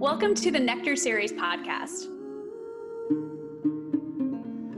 Welcome 0.00 0.34
to 0.36 0.50
the 0.50 0.58
Nectar 0.58 0.96
Series 0.96 1.30
podcast. 1.30 2.06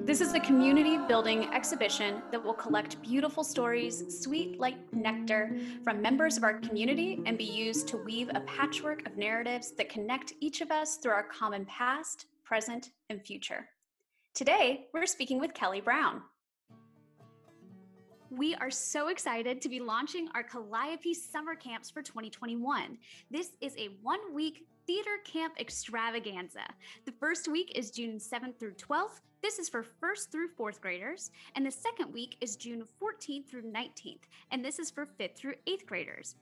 This 0.05 0.21
is 0.21 0.34
a 0.34 0.41
community 0.41 0.99
building 1.07 1.45
exhibition 1.55 2.23
that 2.33 2.42
will 2.42 2.55
collect 2.55 3.00
beautiful 3.02 3.45
stories, 3.45 4.21
sweet 4.21 4.58
like 4.58 4.75
nectar, 4.93 5.57
from 5.85 6.03
members 6.03 6.37
of 6.37 6.43
our 6.43 6.58
community 6.58 7.21
and 7.25 7.39
be 7.39 7.45
used 7.45 7.87
to 7.87 7.99
weave 7.99 8.30
a 8.35 8.41
patchwork 8.41 9.07
of 9.07 9.16
narratives 9.16 9.71
that 9.77 9.89
connect 9.89 10.32
each 10.41 10.61
of 10.61 10.73
us 10.73 10.96
through 10.96 11.12
our 11.12 11.29
common 11.29 11.66
past, 11.66 12.27
present, 12.43 12.91
and 13.09 13.25
future. 13.25 13.68
Today, 14.34 14.86
we're 14.93 15.07
speaking 15.07 15.39
with 15.39 15.54
Kelly 15.54 15.80
Brown. 15.80 16.23
We 18.29 18.57
are 18.57 18.70
so 18.73 19.07
excited 19.07 19.61
to 19.61 19.68
be 19.68 19.79
launching 19.79 20.27
our 20.34 20.43
Calliope 20.43 21.14
Summer 21.14 21.54
Camps 21.54 21.91
for 21.91 22.02
2021. 22.02 22.98
This 23.30 23.50
is 23.61 23.77
a 23.77 23.91
one 24.02 24.34
week 24.34 24.64
theater 24.93 25.23
camp 25.25 25.55
extravaganza. 25.59 26.64
The 27.07 27.13
first 27.13 27.49
week 27.49 27.73
is 27.75 27.91
June 27.91 28.19
7th 28.19 28.59
through 28.59 28.75
12th. 28.75 29.23
This 29.41 29.59
is 29.59 29.71
for 29.71 29.83
first 29.83 30.31
through 30.31 30.49
fourth 30.49 30.83
graders. 30.83 31.31
And 31.57 31.64
the 31.64 31.71
second 31.71 32.12
week 32.12 32.37
is 32.42 32.56
June 32.56 32.84
14th 33.00 33.48
through 33.48 33.62
19th. 33.62 34.24
And 34.50 34.62
this 34.62 34.78
is 34.78 34.91
for 34.91 35.06
fifth 35.06 35.38
through 35.38 35.55
eighth 35.66 35.86
graders. 35.86 36.34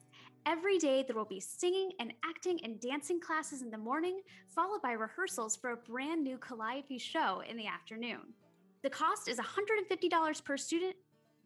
Every 0.47 0.79
day, 0.79 1.05
there 1.07 1.15
will 1.15 1.25
be 1.27 1.39
singing 1.39 1.93
and 2.01 2.13
acting 2.25 2.59
and 2.65 2.81
dancing 2.81 3.21
classes 3.21 3.63
in 3.63 3.71
the 3.71 3.79
morning, 3.79 4.21
followed 4.49 4.83
by 4.83 4.93
rehearsals 4.95 5.55
for 5.55 5.71
a 5.71 5.77
brand 5.77 6.25
new 6.25 6.37
Calliope 6.37 6.99
show 6.99 7.45
in 7.49 7.57
the 7.57 7.69
afternoon. 7.69 8.35
The 8.83 8.91
cost 8.91 9.29
is 9.29 9.39
$150 9.39 10.45
per 10.45 10.57
student 10.57 10.97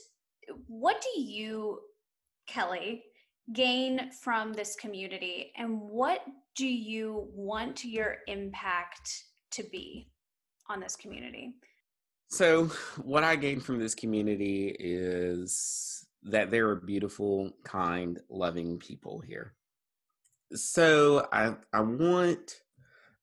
what 0.66 1.00
do 1.02 1.20
you, 1.20 1.80
Kelly, 2.46 3.04
gain 3.52 4.10
from 4.12 4.52
this 4.52 4.74
community, 4.76 5.52
and 5.56 5.80
what 5.80 6.20
do 6.56 6.66
you 6.66 7.28
want 7.34 7.84
your 7.84 8.18
impact 8.26 9.24
to 9.52 9.62
be 9.70 10.10
on 10.68 10.80
this 10.80 10.96
community? 10.96 11.54
So, 12.30 12.66
what 13.02 13.24
I 13.24 13.36
gain 13.36 13.60
from 13.60 13.78
this 13.78 13.94
community 13.94 14.76
is 14.78 16.04
that 16.24 16.50
there 16.50 16.68
are 16.68 16.76
beautiful, 16.76 17.52
kind, 17.64 18.18
loving 18.28 18.78
people 18.78 19.20
here 19.20 19.54
so 20.54 21.26
I 21.32 21.54
I 21.72 21.80
want 21.80 22.60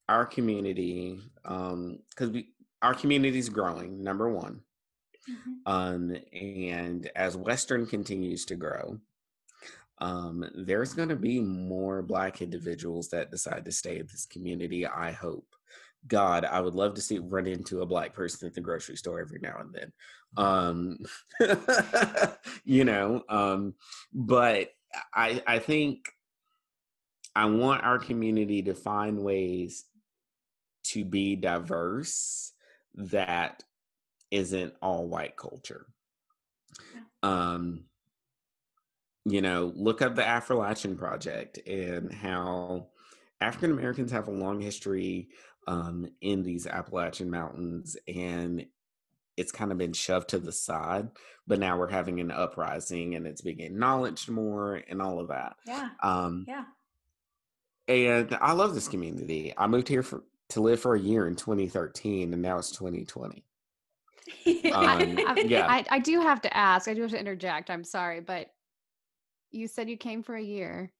our 0.07 0.25
community 0.25 1.19
um 1.45 1.99
because 2.09 2.29
we 2.29 2.49
our 2.81 2.93
community 2.93 3.39
is 3.39 3.49
growing 3.49 4.03
number 4.03 4.29
one 4.29 4.61
mm-hmm. 5.29 5.71
um 5.71 6.15
and 6.33 7.09
as 7.15 7.35
western 7.35 7.85
continues 7.85 8.45
to 8.45 8.55
grow 8.55 8.99
um 9.99 10.45
there's 10.55 10.93
going 10.93 11.09
to 11.09 11.15
be 11.15 11.39
more 11.39 12.01
black 12.01 12.41
individuals 12.41 13.09
that 13.09 13.31
decide 13.31 13.65
to 13.65 13.71
stay 13.71 13.99
in 13.99 14.05
this 14.07 14.25
community 14.25 14.85
i 14.85 15.11
hope 15.11 15.47
god 16.07 16.45
i 16.45 16.59
would 16.59 16.75
love 16.75 16.93
to 16.93 17.01
see 17.01 17.17
run 17.17 17.47
into 17.47 17.81
a 17.81 17.85
black 17.85 18.13
person 18.13 18.47
at 18.47 18.53
the 18.53 18.61
grocery 18.61 18.95
store 18.95 19.19
every 19.19 19.39
now 19.39 19.55
and 19.59 19.73
then 19.73 19.91
um 20.37 20.97
you 22.63 22.83
know 22.83 23.23
um 23.29 23.73
but 24.13 24.69
i 25.13 25.41
i 25.47 25.57
think 25.57 26.09
I 27.35 27.45
want 27.45 27.83
our 27.83 27.99
community 27.99 28.61
to 28.63 28.73
find 28.73 29.19
ways 29.19 29.83
to 30.85 31.03
be 31.03 31.35
diverse 31.35 32.53
that 32.95 33.63
isn't 34.31 34.73
all 34.81 35.07
white 35.07 35.35
culture. 35.35 35.85
Um, 37.23 37.85
you 39.25 39.41
know, 39.41 39.73
look 39.75 40.01
up 40.01 40.15
the 40.15 40.25
Appalachian 40.25 40.95
Project 40.95 41.59
and 41.67 42.13
how 42.13 42.87
African 43.41 43.71
Americans 43.71 44.11
have 44.11 44.27
a 44.27 44.31
long 44.31 44.61
history 44.61 45.29
um, 45.67 46.07
in 46.21 46.43
these 46.43 46.67
Appalachian 46.67 47.29
Mountains, 47.31 47.97
and 48.07 48.65
it's 49.35 49.51
kind 49.51 49.71
of 49.71 49.77
been 49.77 49.93
shoved 49.93 50.29
to 50.29 50.39
the 50.39 50.51
side. 50.51 51.09
But 51.47 51.59
now 51.59 51.77
we're 51.77 51.89
having 51.89 52.19
an 52.19 52.31
uprising, 52.31 53.15
and 53.15 53.25
it's 53.25 53.41
being 53.41 53.61
acknowledged 53.61 54.29
more, 54.29 54.81
and 54.87 55.01
all 55.01 55.19
of 55.19 55.29
that. 55.29 55.55
Yeah. 55.65 55.89
Um, 56.03 56.45
yeah 56.47 56.65
and 57.87 58.37
I 58.41 58.53
love 58.53 58.73
this 58.73 58.87
community. 58.87 59.53
I 59.57 59.67
moved 59.67 59.87
here 59.87 60.03
for 60.03 60.23
to 60.49 60.61
live 60.61 60.79
for 60.79 60.95
a 60.95 60.99
year 60.99 61.27
in 61.27 61.35
2013, 61.35 62.33
and 62.33 62.41
now 62.41 62.57
it's 62.57 62.71
2020. 62.71 63.43
um, 64.73 65.17
yeah, 65.45 65.67
I, 65.67 65.85
I 65.89 65.99
do 65.99 66.21
have 66.21 66.41
to 66.41 66.55
ask. 66.55 66.87
I 66.87 66.93
do 66.93 67.01
have 67.01 67.11
to 67.11 67.19
interject. 67.19 67.69
I'm 67.69 67.83
sorry, 67.83 68.21
but 68.21 68.47
you 69.51 69.67
said 69.67 69.89
you 69.89 69.97
came 69.97 70.23
for 70.23 70.35
a 70.35 70.43
year, 70.43 70.91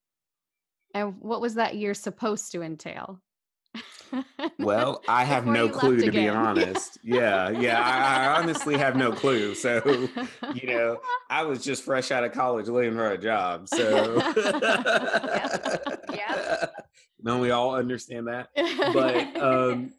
and 0.93 1.15
what 1.19 1.41
was 1.41 1.55
that 1.55 1.75
year 1.75 1.93
supposed 1.93 2.51
to 2.51 2.61
entail? 2.61 3.19
Well, 4.59 5.01
I 5.07 5.23
have 5.25 5.45
no 5.45 5.69
clue 5.69 5.97
to 5.97 6.07
again. 6.07 6.23
be 6.23 6.29
honest. 6.29 6.97
Yeah, 7.03 7.49
yeah, 7.49 7.81
I, 7.81 8.35
I, 8.35 8.41
honestly 8.41 8.77
have 8.77 8.95
no 8.95 9.11
clue. 9.11 9.55
So, 9.55 9.81
you 10.53 10.67
know, 10.67 10.99
I 11.29 11.43
was 11.43 11.63
just 11.63 11.83
fresh 11.83 12.11
out 12.11 12.23
of 12.23 12.31
college 12.31 12.67
looking 12.67 12.93
for 12.93 13.11
a 13.11 13.17
job. 13.17 13.67
So, 13.69 14.21
yeah, 14.37 15.97
yeah. 16.13 16.65
Don't 17.23 17.41
we 17.41 17.51
all 17.51 17.75
understand 17.75 18.27
that? 18.27 18.49
But, 18.93 19.37
um, 19.41 19.93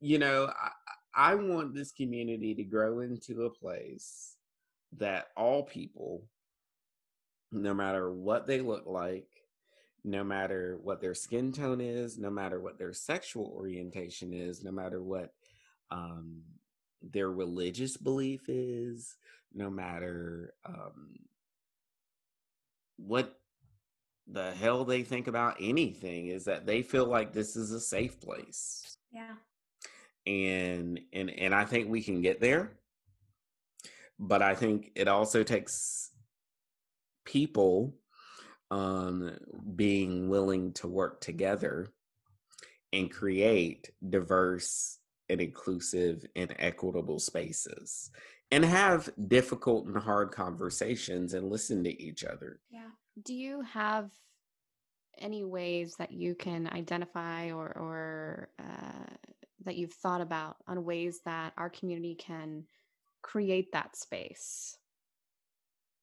you 0.00 0.18
know, 0.18 0.46
I, 0.46 1.32
I 1.32 1.34
want 1.36 1.74
this 1.74 1.92
community 1.92 2.54
to 2.54 2.64
grow 2.64 3.00
into 3.00 3.44
a 3.44 3.50
place 3.50 4.36
that 4.98 5.28
all 5.36 5.62
people, 5.62 6.24
no 7.52 7.74
matter 7.74 8.12
what 8.12 8.46
they 8.46 8.60
look 8.60 8.84
like, 8.86 9.28
no 10.04 10.22
matter 10.22 10.78
what 10.82 11.00
their 11.00 11.14
skin 11.14 11.50
tone 11.50 11.80
is, 11.80 12.18
no 12.18 12.30
matter 12.30 12.60
what 12.60 12.78
their 12.78 12.92
sexual 12.92 13.52
orientation 13.56 14.34
is, 14.34 14.62
no 14.62 14.70
matter 14.70 15.02
what 15.02 15.32
um, 15.90 16.42
their 17.02 17.30
religious 17.30 17.96
belief 17.96 18.42
is, 18.48 19.16
no 19.54 19.70
matter 19.70 20.52
um, 20.66 21.14
what 22.96 23.38
the 24.26 24.52
hell 24.52 24.84
they 24.84 25.02
think 25.02 25.26
about 25.26 25.56
anything, 25.58 26.26
is 26.26 26.44
that 26.44 26.66
they 26.66 26.82
feel 26.82 27.06
like 27.06 27.32
this 27.32 27.56
is 27.56 27.72
a 27.72 27.80
safe 27.80 28.20
place. 28.20 28.96
Yeah. 29.10 29.34
And 30.26 31.00
and 31.12 31.30
and 31.30 31.54
I 31.54 31.64
think 31.64 31.88
we 31.88 32.02
can 32.02 32.20
get 32.20 32.40
there. 32.40 32.72
But 34.18 34.42
I 34.42 34.54
think 34.54 34.92
it 34.94 35.08
also 35.08 35.42
takes 35.42 36.10
people 37.24 37.94
um, 38.74 39.30
being 39.76 40.28
willing 40.28 40.72
to 40.72 40.88
work 40.88 41.20
together 41.20 41.86
and 42.92 43.08
create 43.08 43.90
diverse 44.10 44.98
and 45.28 45.40
inclusive 45.40 46.26
and 46.34 46.52
equitable 46.58 47.20
spaces 47.20 48.10
and 48.50 48.64
have 48.64 49.08
difficult 49.28 49.86
and 49.86 49.96
hard 49.96 50.32
conversations 50.32 51.34
and 51.34 51.50
listen 51.50 51.84
to 51.84 52.02
each 52.02 52.24
other. 52.24 52.58
Yeah. 52.68 52.90
Do 53.24 53.32
you 53.32 53.62
have 53.62 54.10
any 55.18 55.44
ways 55.44 55.94
that 56.00 56.10
you 56.10 56.34
can 56.34 56.68
identify 56.72 57.52
or, 57.52 57.68
or 57.78 58.48
uh, 58.58 59.14
that 59.64 59.76
you've 59.76 59.94
thought 59.94 60.20
about 60.20 60.56
on 60.66 60.84
ways 60.84 61.20
that 61.24 61.52
our 61.56 61.70
community 61.70 62.16
can 62.16 62.64
create 63.22 63.70
that 63.72 63.96
space? 63.96 64.76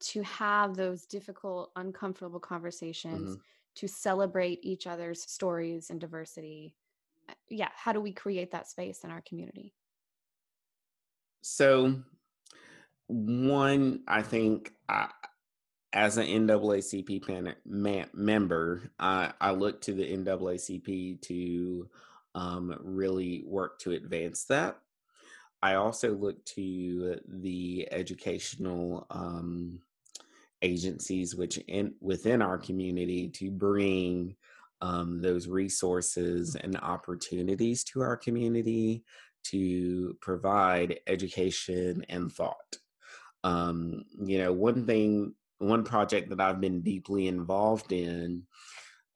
To 0.01 0.21
have 0.23 0.75
those 0.75 1.05
difficult, 1.05 1.71
uncomfortable 1.75 2.39
conversations, 2.39 3.31
mm-hmm. 3.31 3.41
to 3.75 3.87
celebrate 3.87 4.59
each 4.63 4.87
other's 4.87 5.21
stories 5.21 5.89
and 5.89 5.99
diversity. 5.99 6.75
Uh, 7.29 7.33
yeah, 7.49 7.69
how 7.75 7.91
do 7.91 8.01
we 8.01 8.11
create 8.11 8.51
that 8.51 8.67
space 8.67 9.03
in 9.03 9.11
our 9.11 9.21
community? 9.21 9.73
So, 11.41 11.95
one, 13.07 14.01
I 14.07 14.21
think 14.21 14.73
I, 14.87 15.09
as 15.93 16.17
an 16.17 16.27
NAACP 16.27 17.25
pan, 17.25 17.55
man, 17.65 18.07
member, 18.13 18.91
I, 18.99 19.33
I 19.41 19.51
look 19.51 19.81
to 19.81 19.93
the 19.93 20.05
NAACP 20.17 21.21
to 21.21 21.89
um, 22.35 22.77
really 22.81 23.43
work 23.45 23.79
to 23.79 23.91
advance 23.91 24.45
that. 24.45 24.77
I 25.61 25.75
also 25.75 26.13
look 26.13 26.43
to 26.45 27.19
the 27.27 27.87
educational 27.91 29.05
um, 29.11 29.81
agencies 30.61 31.35
which 31.35 31.57
in 31.67 31.93
within 31.99 32.41
our 32.41 32.57
community 32.57 33.29
to 33.29 33.49
bring 33.51 34.35
um, 34.81 35.21
those 35.21 35.47
resources 35.47 36.55
and 36.55 36.77
opportunities 36.77 37.83
to 37.83 38.01
our 38.01 38.17
community 38.17 39.03
to 39.43 40.17
provide 40.21 40.99
education 41.07 42.05
and 42.09 42.31
thought. 42.31 42.77
Um, 43.43 44.03
you 44.23 44.37
know, 44.39 44.53
one 44.53 44.85
thing, 44.85 45.33
one 45.57 45.83
project 45.83 46.29
that 46.29 46.41
I've 46.41 46.61
been 46.61 46.81
deeply 46.81 47.27
involved 47.27 47.91
in 47.91 48.43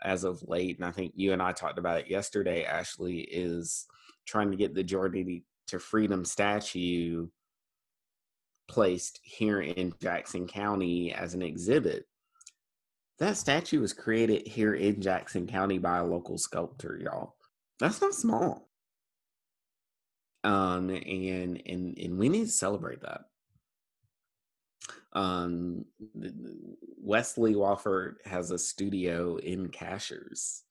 as 0.04 0.24
of 0.24 0.44
late, 0.48 0.78
and 0.78 0.86
I 0.86 0.92
think 0.92 1.14
you 1.16 1.34
and 1.34 1.42
I 1.42 1.52
talked 1.52 1.80
about 1.80 2.00
it 2.00 2.10
yesterday, 2.10 2.66
Ashlee, 2.70 3.26
is 3.30 3.86
trying 4.28 4.52
to 4.52 4.58
get 4.58 4.74
the 4.74 4.84
Journey 4.84 5.44
to 5.68 5.80
Freedom 5.80 6.26
statue 6.26 7.28
placed 8.68 9.20
here 9.24 9.62
in 9.62 9.94
Jackson 10.02 10.48
County 10.48 11.14
as 11.14 11.34
an 11.34 11.42
exhibit. 11.42 12.06
That 13.20 13.38
statue 13.38 13.80
was 13.80 13.94
created 13.94 14.48
here 14.48 14.74
in 14.74 15.02
Jackson 15.02 15.48
County 15.48 15.78
by 15.78 16.00
a 16.00 16.06
local 16.06 16.38
sculptor, 16.38 17.00
y'all. 17.02 17.36
That's 17.80 18.02
not 18.02 18.14
small. 18.14 18.70
Um, 20.44 20.90
and 20.90 21.62
and 21.66 21.98
and 21.98 22.18
we 22.18 22.30
need 22.30 22.46
to 22.46 22.52
celebrate 22.52 23.02
that. 23.02 23.22
Um, 25.14 25.86
Wesley 27.02 27.56
Wofford 27.56 28.16
has 28.26 28.52
a 28.52 28.60
studio 28.60 29.38
in 29.38 29.70
Cashiers, 29.70 30.64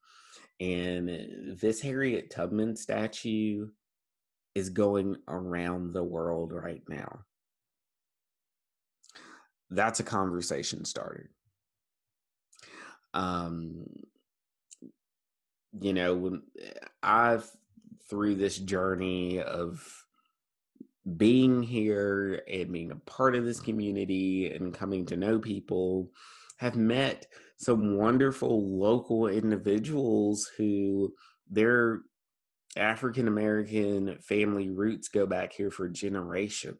and 0.61 1.57
this 1.61 1.81
Harriet 1.81 2.31
Tubman 2.31 2.77
statue 2.77 3.69
is 4.55 4.69
going 4.69 5.17
around 5.27 5.93
the 5.93 6.05
world 6.05 6.53
right 6.53 6.83
now. 6.89 7.25
That's 9.71 10.01
a 10.01 10.05
conversation 10.05 10.85
starter. 10.85 11.31
Um, 13.13 13.87
you 15.81 15.93
know, 15.93 16.15
when 16.15 16.43
I've 17.03 17.49
through 18.09 18.37
this 18.37 18.59
journey 18.59 19.41
of 19.41 19.83
being 21.17 21.63
here 21.63 22.43
and 22.51 22.73
being 22.73 22.91
a 22.91 22.97
part 22.97 23.35
of 23.35 23.45
this 23.45 23.61
community 23.61 24.53
and 24.53 24.75
coming 24.75 25.07
to 25.07 25.17
know 25.17 25.39
people, 25.39 26.11
have 26.59 26.77
met 26.77 27.27
some 27.57 27.97
wonderful 27.97 28.79
local 28.79 29.27
individuals 29.27 30.51
who 30.57 31.13
their 31.51 32.01
African 32.77 33.29
American 33.29 34.19
family 34.19 34.71
roots 34.71 35.09
go 35.09 35.27
back 35.27 35.53
here 35.53 35.71
for 35.71 35.89
generations. 35.89 36.79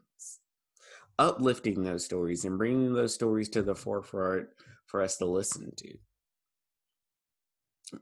Uplifting 1.19 1.85
those 1.85 2.05
stories 2.05 2.45
and 2.45 2.59
bringing 2.59 2.93
those 2.93 3.15
stories 3.15 3.49
to 3.51 3.63
the 3.63 3.75
forefront 3.75 4.49
for 4.87 5.03
us 5.03 5.17
to 5.19 5.27
listen 5.27 5.73
to 5.77 5.95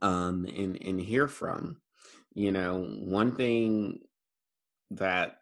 um, 0.01 0.47
and, 0.47 0.79
and 0.83 1.01
hear 1.01 1.29
from. 1.29 1.77
You 2.35 2.53
know, 2.53 2.85
one 2.85 3.37
thing 3.37 4.01
that 4.93 5.37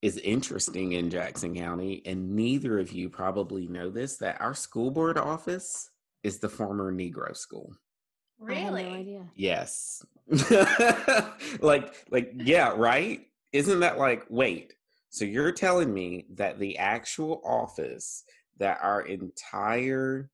is 0.00 0.16
interesting 0.18 0.92
in 0.92 1.10
Jackson 1.10 1.56
County, 1.56 2.02
and 2.06 2.36
neither 2.36 2.78
of 2.78 2.92
you 2.92 3.10
probably 3.10 3.66
know 3.66 3.90
this, 3.90 4.16
that 4.18 4.40
our 4.40 4.54
school 4.54 4.90
board 4.90 5.18
office 5.18 5.90
is 6.22 6.38
the 6.38 6.48
former 6.48 6.92
Negro 6.92 7.36
school. 7.36 7.74
Really? 8.38 8.84
no 8.84 8.94
idea. 8.94 9.26
Yes. 9.34 10.04
like, 11.60 11.94
like, 12.10 12.32
yeah, 12.36 12.72
right? 12.76 13.22
Isn't 13.52 13.80
that 13.80 13.98
like, 13.98 14.24
wait, 14.28 14.74
so 15.10 15.24
you're 15.24 15.52
telling 15.52 15.92
me 15.92 16.26
that 16.34 16.58
the 16.58 16.78
actual 16.78 17.40
office 17.44 18.24
that 18.58 18.78
our 18.82 19.02
entire 19.02 20.30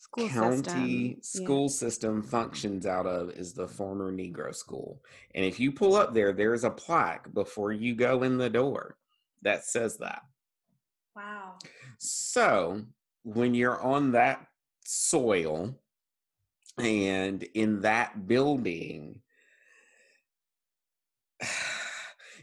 School 0.00 0.28
county 0.28 1.16
system. 1.20 1.22
school 1.22 1.62
Yeah. 1.64 1.68
system 1.68 2.22
functions 2.22 2.86
out 2.86 3.06
of 3.06 3.30
is 3.30 3.52
the 3.52 3.66
former 3.68 4.12
Negro 4.12 4.54
school. 4.54 5.02
And 5.34 5.44
if 5.44 5.58
you 5.60 5.72
pull 5.72 5.96
up 5.96 6.14
there, 6.14 6.32
there's 6.32 6.64
a 6.64 6.70
plaque 6.70 7.32
before 7.34 7.72
you 7.72 7.94
go 7.94 8.22
in 8.22 8.38
the 8.38 8.48
door 8.50 8.96
that 9.42 9.64
says 9.64 9.98
that. 9.98 10.22
Wow. 11.14 11.54
So 11.98 12.84
when 13.24 13.54
you're 13.54 13.80
on 13.80 14.12
that 14.12 14.46
soil 14.84 15.78
and 16.78 17.42
in 17.42 17.80
that 17.82 18.26
building, 18.26 19.20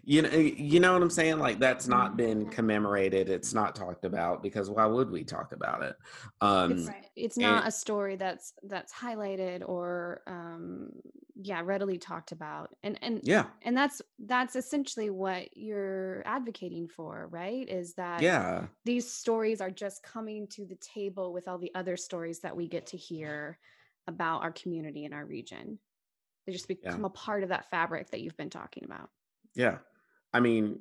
you 0.05 0.21
know, 0.21 0.29
you 0.29 0.79
know 0.79 0.93
what 0.93 1.01
I'm 1.01 1.09
saying? 1.09 1.39
Like 1.39 1.59
that's 1.59 1.87
not 1.87 2.15
been 2.15 2.45
commemorated. 2.47 3.27
It's 3.27 3.53
not 3.53 3.75
talked 3.75 4.05
about 4.05 4.43
because 4.43 4.69
why 4.69 4.85
would 4.85 5.09
we 5.09 5.23
talk 5.23 5.51
about 5.51 5.81
it? 5.81 5.95
Um, 6.41 6.71
It's, 6.71 6.89
it's 7.15 7.37
not 7.37 7.67
a 7.67 7.71
story 7.71 8.15
that's 8.15 8.53
that's 8.63 8.93
highlighted 8.93 9.67
or 9.67 10.21
um 10.27 10.91
yeah 11.35 11.61
readily 11.63 11.97
talked 11.97 12.31
about 12.31 12.75
and 12.83 12.99
and 13.01 13.19
yeah, 13.23 13.45
and 13.63 13.75
that's 13.75 14.01
that's 14.19 14.55
essentially 14.55 15.09
what 15.09 15.57
you're 15.57 16.21
advocating 16.25 16.87
for 16.87 17.27
right 17.31 17.67
is 17.67 17.93
that 17.95 18.21
yeah, 18.21 18.65
these 18.85 19.09
stories 19.11 19.59
are 19.59 19.71
just 19.71 20.03
coming 20.03 20.47
to 20.47 20.65
the 20.65 20.75
table 20.75 21.33
with 21.33 21.47
all 21.47 21.57
the 21.57 21.73
other 21.73 21.97
stories 21.97 22.39
that 22.41 22.55
we 22.55 22.67
get 22.67 22.87
to 22.87 22.97
hear 22.97 23.57
about 24.07 24.43
our 24.43 24.51
community 24.51 25.03
and 25.05 25.13
our 25.13 25.25
region 25.25 25.79
they 26.45 26.53
just 26.53 26.67
become 26.67 27.05
a 27.05 27.09
part 27.09 27.41
of 27.41 27.49
that 27.49 27.69
fabric 27.71 28.11
that 28.11 28.21
you've 28.21 28.37
been 28.37 28.51
talking 28.51 28.83
about 28.85 29.09
yeah. 29.55 29.77
I 30.35 30.41
mean, 30.41 30.79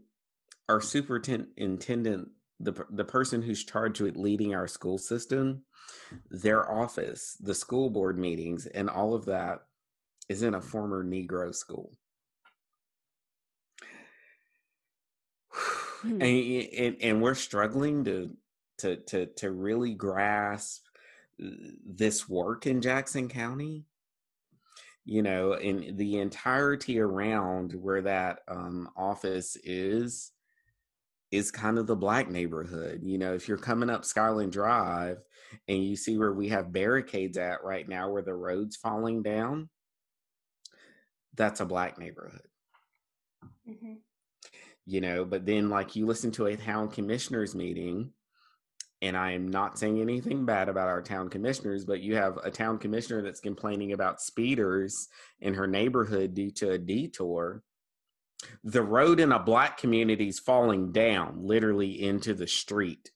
our 0.69 0.81
superintendent, 0.81 2.29
the 2.59 2.73
the 2.91 3.05
person 3.05 3.41
who's 3.41 3.63
charged 3.63 4.01
with 4.01 4.17
leading 4.17 4.53
our 4.53 4.67
school 4.67 4.99
system, 4.99 5.63
their 6.29 6.69
office, 6.69 7.37
the 7.39 7.55
school 7.55 7.89
board 7.89 8.19
meetings, 8.19 8.67
and 8.67 8.91
all 8.91 9.15
of 9.15 9.27
that 9.27 9.61
is 10.29 10.43
in 10.43 10.55
a 10.55 10.61
former 10.61 11.05
Negro 11.05 11.55
school. 11.55 11.93
Hmm. 16.05 16.21
and, 16.21 16.69
and 16.77 16.97
and 17.01 17.23
we're 17.23 17.35
struggling 17.35 18.05
to 18.05 18.37
to 18.79 18.97
to 18.97 19.27
to 19.37 19.51
really 19.51 19.95
grasp 19.95 20.85
uh, 21.43 21.49
this 21.87 22.29
work 22.29 22.67
in 22.67 22.83
Jackson 22.83 23.29
County. 23.29 23.87
You 25.05 25.23
know, 25.23 25.53
in 25.55 25.97
the 25.97 26.19
entirety 26.19 26.99
around 26.99 27.73
where 27.75 28.03
that 28.03 28.41
um, 28.49 28.89
office 28.97 29.57
is 29.65 30.33
is 31.31 31.51
kind 31.51 31.79
of 31.79 31.87
the 31.87 31.97
black 31.97 32.31
neighborhood. 32.31 33.01
You 33.03 33.19
know, 33.19 33.35
if 33.35 33.49
you're 33.49 33.59
coming 33.59 33.91
up 33.91 34.05
Skyland 34.05 34.53
Drive 34.53 35.19
and 35.69 35.85
you 35.85 35.97
see 35.97 36.17
where 36.17 36.33
we 36.33 36.49
have 36.51 36.73
barricades 36.73 37.37
at 37.39 37.65
right 37.65 37.89
now, 37.89 38.11
where 38.11 38.23
the 38.23 38.35
road's 38.35 38.77
falling 38.77 39.23
down, 39.23 39.69
that's 41.35 41.61
a 41.61 41.67
black 41.67 41.99
neighborhood 41.99 42.47
Mm-hmm. 43.69 43.95
you 44.87 45.01
know 45.01 45.25
but 45.25 45.47
then 45.47 45.71
like 45.71 45.97
you 45.97 46.07
listen 46.07 46.31
to 46.33 46.47
a 46.47 46.57
town 46.57 46.89
commissioners 46.89 47.55
meeting 47.55 48.11
and 49.03 49.17
i 49.17 49.33
am 49.33 49.49
not 49.49 49.79
saying 49.79 50.01
anything 50.01 50.45
bad 50.45 50.69
about 50.69 50.89
our 50.89 51.03
town 51.03 51.29
commissioners 51.29 51.85
but 51.85 52.01
you 52.01 52.17
have 52.17 52.39
a 52.45 52.51
town 52.51 52.79
commissioner 52.79 53.23
that's 53.23 53.41
complaining 53.41 53.93
about 53.93 54.21
speeders 54.21 55.09
in 55.41 55.55
her 55.55 55.67
neighborhood 55.67 56.35
due 56.35 56.51
to 56.51 56.73
a 56.73 56.79
detour. 56.79 57.63
The 58.63 58.83
road 58.83 59.21
in 59.21 59.33
a 59.33 59.39
black 59.39 59.79
community 59.79 60.29
is 60.29 60.39
falling 60.39 60.93
down 60.93 61.39
literally 61.43 62.03
into 62.03 62.35
the 62.35 62.47
street 62.47 63.11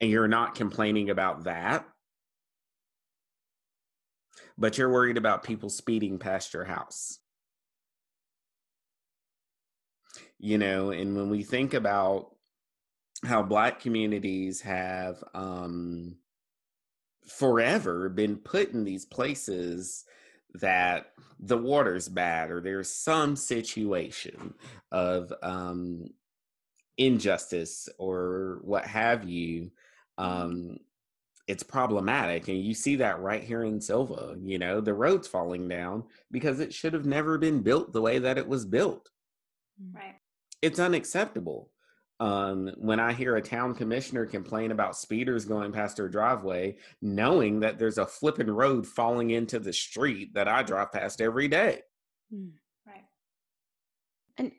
and 0.00 0.10
you're 0.10 0.28
not 0.28 0.54
complaining 0.54 1.10
about 1.10 1.44
that. 1.44 1.86
But 4.56 4.78
you're 4.78 4.92
worried 4.92 5.16
about 5.16 5.42
people 5.42 5.68
speeding 5.68 6.18
past 6.18 6.54
your 6.54 6.64
house. 6.64 7.18
You 10.38 10.58
know 10.58 10.90
and 10.90 11.16
when 11.16 11.30
we 11.30 11.42
think 11.42 11.74
about 11.74 12.33
how 13.24 13.42
black 13.42 13.80
communities 13.80 14.60
have 14.60 15.22
um 15.34 16.16
forever 17.26 18.08
been 18.08 18.36
put 18.36 18.70
in 18.72 18.84
these 18.84 19.06
places 19.06 20.04
that 20.54 21.06
the 21.40 21.56
water's 21.56 22.08
bad 22.08 22.50
or 22.50 22.60
there's 22.60 22.90
some 22.90 23.34
situation 23.34 24.54
of 24.92 25.32
um 25.42 26.04
injustice 26.98 27.88
or 27.98 28.60
what 28.62 28.86
have 28.86 29.24
you 29.28 29.70
um 30.18 30.76
it's 31.46 31.62
problematic 31.62 32.48
and 32.48 32.62
you 32.62 32.72
see 32.72 32.96
that 32.96 33.20
right 33.20 33.42
here 33.42 33.64
in 33.64 33.80
Sylva 33.80 34.36
you 34.42 34.58
know 34.58 34.80
the 34.80 34.94
road's 34.94 35.26
falling 35.26 35.68
down 35.68 36.04
because 36.30 36.60
it 36.60 36.72
should 36.72 36.92
have 36.92 37.04
never 37.06 37.36
been 37.36 37.60
built 37.62 37.92
the 37.92 38.00
way 38.00 38.18
that 38.18 38.38
it 38.38 38.46
was 38.46 38.64
built 38.64 39.10
Right. 39.92 40.14
it's 40.62 40.78
unacceptable. 40.78 41.70
Um, 42.20 42.70
when 42.76 43.00
I 43.00 43.12
hear 43.12 43.36
a 43.36 43.42
town 43.42 43.74
commissioner 43.74 44.24
complain 44.24 44.70
about 44.70 44.96
speeders 44.96 45.44
going 45.44 45.72
past 45.72 45.96
their 45.96 46.08
driveway, 46.08 46.76
knowing 47.02 47.60
that 47.60 47.78
there's 47.78 47.98
a 47.98 48.06
flipping 48.06 48.50
road 48.50 48.86
falling 48.86 49.30
into 49.30 49.58
the 49.58 49.72
street 49.72 50.34
that 50.34 50.46
I 50.46 50.62
drive 50.62 50.92
past 50.92 51.20
every 51.20 51.48
day. 51.48 51.82
Hmm. 52.32 52.50
Right. 52.86 53.04
and 54.38 54.52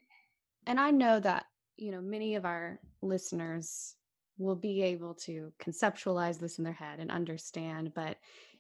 and 0.68 0.80
I 0.80 0.92
know 0.92 1.20
that, 1.20 1.46
you 1.78 1.92
know, 1.92 2.02
many 2.02 2.36
of 2.36 2.46
our 2.46 2.80
listeners 3.02 3.96
will 4.38 4.56
be 4.56 4.82
able 4.82 5.14
to 5.14 5.54
conceptualize 5.60 6.40
this 6.40 6.58
in 6.58 6.64
their 6.64 6.74
head 6.74 7.00
and 7.00 7.10
understand, 7.10 7.94
but 7.94 8.18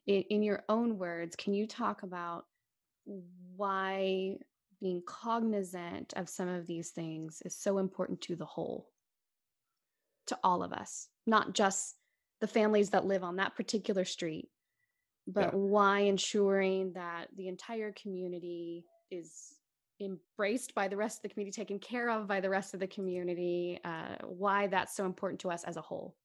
in, 0.07 0.21
in 0.29 0.43
your 0.43 0.63
own 0.69 0.97
words, 0.97 1.35
can 1.35 1.53
you 1.53 1.67
talk 1.67 2.03
about 2.03 2.45
why 3.55 4.37
being 4.85 5.01
cognizant 5.07 6.13
of 6.15 6.29
some 6.29 6.47
of 6.47 6.67
these 6.67 6.91
things 6.91 7.41
is 7.43 7.55
so 7.55 7.79
important 7.79 8.21
to 8.21 8.35
the 8.35 8.45
whole, 8.45 8.87
to 10.27 10.37
all 10.43 10.61
of 10.61 10.71
us, 10.71 11.07
not 11.25 11.55
just 11.55 11.95
the 12.39 12.45
families 12.45 12.91
that 12.91 13.03
live 13.03 13.23
on 13.23 13.37
that 13.37 13.55
particular 13.55 14.05
street, 14.05 14.47
but 15.25 15.45
yeah. 15.45 15.49
why 15.53 16.01
ensuring 16.01 16.93
that 16.93 17.29
the 17.35 17.47
entire 17.47 17.91
community 17.93 18.85
is 19.09 19.55
embraced 19.99 20.75
by 20.75 20.87
the 20.87 20.95
rest 20.95 21.17
of 21.17 21.23
the 21.23 21.29
community, 21.29 21.59
taken 21.59 21.79
care 21.79 22.11
of 22.11 22.27
by 22.27 22.39
the 22.39 22.49
rest 22.51 22.75
of 22.75 22.79
the 22.79 22.85
community, 22.85 23.79
uh, 23.85 24.17
why 24.23 24.67
that's 24.67 24.95
so 24.95 25.07
important 25.07 25.41
to 25.41 25.49
us 25.49 25.63
as 25.63 25.77
a 25.77 25.81
whole. 25.81 26.15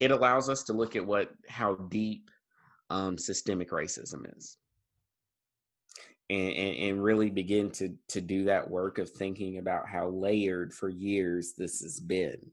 It 0.00 0.10
allows 0.10 0.48
us 0.48 0.64
to 0.64 0.72
look 0.72 0.96
at 0.96 1.06
what 1.06 1.30
how 1.48 1.76
deep 1.76 2.32
um, 2.90 3.16
systemic 3.16 3.70
racism 3.70 4.24
is. 4.36 4.56
And, 6.30 6.52
and, 6.52 6.76
and, 6.76 7.04
really 7.04 7.28
begin 7.28 7.70
to 7.72 7.94
to 8.08 8.22
do 8.22 8.44
that 8.44 8.70
work 8.70 8.98
of 8.98 9.10
thinking 9.10 9.58
about 9.58 9.86
how 9.86 10.08
layered 10.08 10.72
for 10.72 10.88
years 10.88 11.52
this 11.52 11.80
has 11.82 12.00
been. 12.00 12.50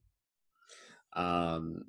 Um, 1.16 1.86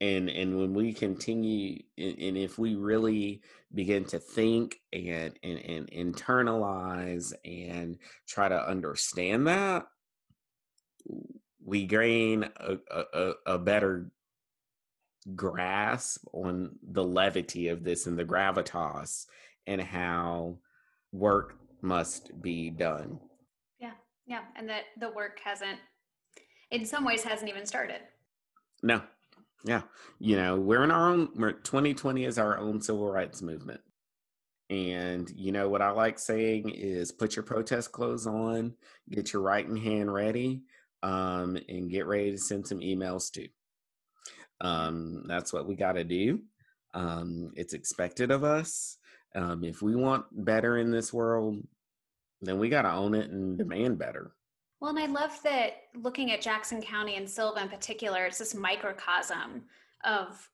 and 0.00 0.28
and 0.28 0.56
when 0.56 0.74
we 0.74 0.92
continue 0.92 1.82
and, 1.96 2.36
if 2.36 2.56
we 2.58 2.76
really 2.76 3.42
begin 3.74 4.04
to 4.04 4.18
think 4.18 4.76
and, 4.92 5.36
and 5.42 5.58
and 5.58 5.90
internalize 5.90 7.32
and 7.44 7.98
try 8.28 8.48
to 8.48 8.68
understand 8.68 9.48
that 9.48 9.86
we 11.64 11.84
gain 11.84 12.48
a, 12.56 12.78
a, 12.90 13.32
a 13.46 13.58
better 13.58 14.10
grasp 15.34 16.24
on 16.32 16.70
the 16.82 17.04
levity 17.04 17.68
of 17.68 17.84
this 17.84 18.06
and 18.06 18.18
the 18.18 18.24
gravitas 18.24 19.26
and 19.68 19.80
how 19.80 20.58
work 21.12 21.56
must 21.82 22.40
be 22.42 22.70
done 22.70 23.18
yeah 23.78 23.92
yeah 24.26 24.42
and 24.56 24.68
that 24.68 24.84
the 24.98 25.10
work 25.12 25.38
hasn't 25.42 25.78
in 26.70 26.84
some 26.84 27.04
ways 27.04 27.22
hasn't 27.22 27.48
even 27.48 27.64
started 27.64 28.00
no 28.82 29.00
yeah. 29.64 29.82
You 30.18 30.36
know, 30.36 30.56
we're 30.56 30.84
in 30.84 30.90
our 30.90 31.10
own, 31.10 31.28
we're, 31.34 31.52
2020 31.52 32.24
is 32.24 32.38
our 32.38 32.58
own 32.58 32.80
civil 32.80 33.10
rights 33.10 33.42
movement. 33.42 33.80
And, 34.70 35.30
you 35.34 35.52
know, 35.52 35.68
what 35.68 35.82
I 35.82 35.90
like 35.90 36.18
saying 36.18 36.70
is 36.70 37.10
put 37.10 37.36
your 37.36 37.42
protest 37.42 37.90
clothes 37.90 38.26
on, 38.26 38.74
get 39.10 39.32
your 39.32 39.42
writing 39.42 39.76
hand 39.76 40.12
ready, 40.12 40.62
um, 41.02 41.56
and 41.68 41.90
get 41.90 42.06
ready 42.06 42.32
to 42.32 42.38
send 42.38 42.66
some 42.66 42.80
emails 42.80 43.32
too. 43.32 43.48
Um, 44.60 45.24
that's 45.26 45.52
what 45.52 45.66
we 45.66 45.74
got 45.74 45.92
to 45.92 46.04
do. 46.04 46.40
Um, 46.92 47.52
it's 47.54 47.72
expected 47.72 48.30
of 48.30 48.44
us. 48.44 48.97
Um, 49.34 49.64
if 49.64 49.82
we 49.82 49.94
want 49.94 50.24
better 50.44 50.78
in 50.78 50.90
this 50.90 51.12
world, 51.12 51.62
then 52.40 52.58
we 52.58 52.68
got 52.68 52.82
to 52.82 52.92
own 52.92 53.14
it 53.14 53.30
and 53.30 53.58
demand 53.58 53.98
better. 53.98 54.32
Well, 54.80 54.90
and 54.90 54.98
I 54.98 55.06
love 55.06 55.38
that 55.42 55.72
looking 55.96 56.30
at 56.30 56.40
Jackson 56.40 56.80
County 56.80 57.16
and 57.16 57.28
Sylva 57.28 57.62
in 57.62 57.68
particular, 57.68 58.26
it's 58.26 58.38
this 58.38 58.54
microcosm 58.54 59.64
of 60.04 60.48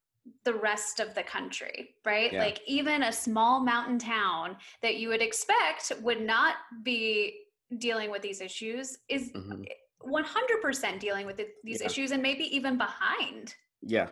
the 0.45 0.55
rest 0.55 1.01
of 1.01 1.15
the 1.15 1.23
country, 1.23 1.91
right? 2.07 2.33
Yeah. 2.33 2.39
Like 2.39 2.61
even 2.67 3.03
a 3.03 3.13
small 3.13 3.61
mountain 3.61 3.99
town 3.99 4.57
that 4.81 4.97
you 4.97 5.09
would 5.09 5.21
expect 5.21 5.93
would 6.01 6.23
not 6.23 6.55
be 6.83 7.41
dealing 7.79 8.11
with 8.11 8.23
these 8.23 8.41
issues 8.41 8.97
is 9.09 9.31
mm-hmm. 9.33 9.63
100% 10.11 10.99
dealing 11.01 11.27
with 11.27 11.41
these 11.63 11.81
yeah. 11.81 11.87
issues 11.87 12.11
and 12.11 12.23
maybe 12.23 12.45
even 12.57 12.79
behind. 12.79 13.55
Yeah. 13.83 14.09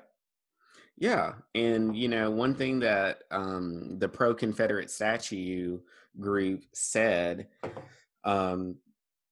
Yeah. 0.97 1.33
And, 1.55 1.97
you 1.97 2.09
know, 2.09 2.31
one 2.31 2.55
thing 2.55 2.81
that 2.81 3.23
um, 3.31 3.99
the 3.99 4.09
pro 4.09 4.35
Confederate 4.35 4.91
statue 4.91 5.81
group 6.21 6.65
said 6.73 7.49
um, 8.25 8.77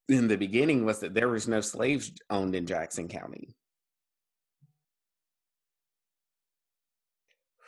in 0.09 0.29
the 0.29 0.37
beginning 0.37 0.85
was 0.85 1.01
that 1.01 1.15
there 1.15 1.29
was 1.29 1.47
no 1.47 1.61
slaves 1.61 2.13
owned 2.31 2.55
in 2.55 2.67
Jackson 2.67 3.09
County. 3.09 3.55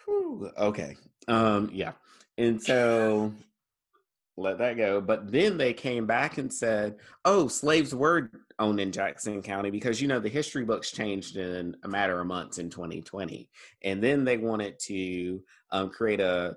Whew, 0.05 0.51
okay. 0.59 0.97
Um, 1.29 1.71
yeah. 1.73 1.93
And 2.39 2.61
so 2.71 3.33
let 4.37 4.59
that 4.59 4.77
go. 4.77 5.01
But 5.01 5.31
then 5.31 5.57
they 5.57 5.73
came 5.73 6.07
back 6.07 6.39
and 6.39 6.53
said, 6.53 6.97
oh, 7.25 7.49
slaves 7.49 7.95
were 7.95 8.31
owned 8.59 8.81
in 8.81 8.93
Jackson 8.93 9.43
County 9.43 9.71
because, 9.71 10.01
you 10.01 10.09
know, 10.09 10.21
the 10.21 10.29
history 10.29 10.65
books 10.65 10.91
changed 10.91 11.37
in 11.37 11.77
a 11.85 11.89
matter 11.89 12.21
of 12.21 12.27
months 12.27 12.59
in 12.59 12.71
2020. 12.71 13.49
And 13.83 14.03
then 14.03 14.25
they 14.25 14.39
wanted 14.39 14.79
to 14.87 15.43
um, 15.71 15.91
create 15.91 16.21
a 16.21 16.57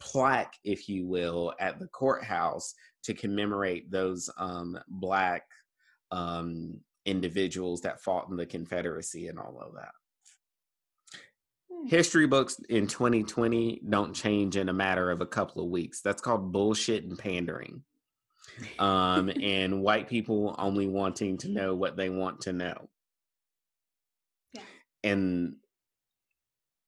plaque, 0.00 0.54
if 0.64 0.88
you 0.88 1.06
will, 1.06 1.54
at 1.60 1.78
the 1.78 1.86
courthouse 1.88 2.74
to 3.04 3.14
commemorate 3.14 3.90
those 3.90 4.28
um, 4.36 4.78
black 4.88 5.44
um, 6.10 6.80
individuals 7.06 7.80
that 7.82 8.02
fought 8.02 8.28
in 8.30 8.36
the 8.36 8.46
Confederacy 8.46 9.28
and 9.28 9.38
all 9.38 9.60
of 9.60 9.74
that. 9.74 9.92
History 11.86 12.26
books 12.26 12.60
in 12.68 12.86
2020 12.86 13.82
don't 13.88 14.14
change 14.14 14.56
in 14.56 14.68
a 14.68 14.72
matter 14.72 15.10
of 15.10 15.20
a 15.20 15.26
couple 15.26 15.62
of 15.62 15.70
weeks. 15.70 16.00
That's 16.00 16.22
called 16.22 16.52
bullshit 16.52 17.04
and 17.04 17.18
pandering. 17.18 17.82
Um, 18.78 19.30
and 19.42 19.82
white 19.82 20.08
people 20.08 20.54
only 20.58 20.86
wanting 20.86 21.38
to 21.38 21.48
know 21.48 21.74
what 21.74 21.96
they 21.96 22.08
want 22.08 22.42
to 22.42 22.52
know. 22.52 22.88
Yeah. 24.52 24.62
And 25.02 25.56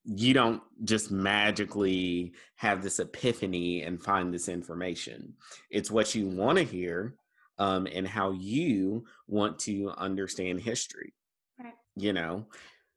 you 0.05 0.35
don't 0.35 0.63
just 0.85 1.11
magically 1.11 2.35
have 2.57 2.83
this 2.83 2.99
epiphany 2.99 3.83
and 3.83 4.03
find 4.03 4.33
this 4.33 4.49
information. 4.49 5.35
It's 5.71 5.91
what 5.91 6.15
you 6.15 6.29
want 6.29 6.59
to 6.59 6.65
hear 6.65 7.15
um, 7.59 7.87
and 7.93 8.07
how 8.07 8.33
you 8.33 9.07
want 9.27 9.59
to 9.61 9.93
understand 9.97 10.61
history. 10.61 11.15
Right. 11.59 11.73
You 11.97 12.13
know? 12.13 12.47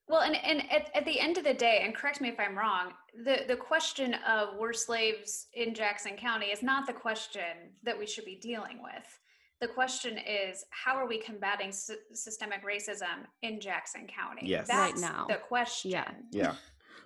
Well, 0.09 0.21
and, 0.21 0.35
and 0.35 0.71
at, 0.71 0.89
at 0.95 1.05
the 1.05 1.19
end 1.19 1.37
of 1.37 1.43
the 1.43 1.53
day, 1.53 1.81
and 1.83 1.93
correct 1.93 2.21
me 2.21 2.29
if 2.29 2.39
I'm 2.39 2.57
wrong, 2.57 2.93
the, 3.25 3.41
the 3.47 3.57
question 3.57 4.15
of 4.27 4.57
were 4.57 4.73
slaves 4.73 5.47
in 5.53 5.73
Jackson 5.73 6.15
County 6.15 6.47
is 6.47 6.63
not 6.63 6.87
the 6.87 6.93
question 6.93 7.73
that 7.83 7.97
we 7.97 8.05
should 8.07 8.23
be 8.25 8.35
dealing 8.35 8.81
with. 8.81 9.19
The 9.59 9.67
question 9.67 10.17
is, 10.17 10.63
how 10.69 10.95
are 10.95 11.07
we 11.07 11.17
combating 11.19 11.71
sy- 11.71 11.95
systemic 12.13 12.63
racism 12.63 13.25
in 13.41 13.59
Jackson 13.59 14.07
County? 14.07 14.47
Yes. 14.47 14.67
That's 14.67 15.01
right 15.01 15.11
now. 15.11 15.25
the 15.27 15.35
question. 15.35 15.91
Yeah. 15.91 16.11
Yeah. 16.31 16.53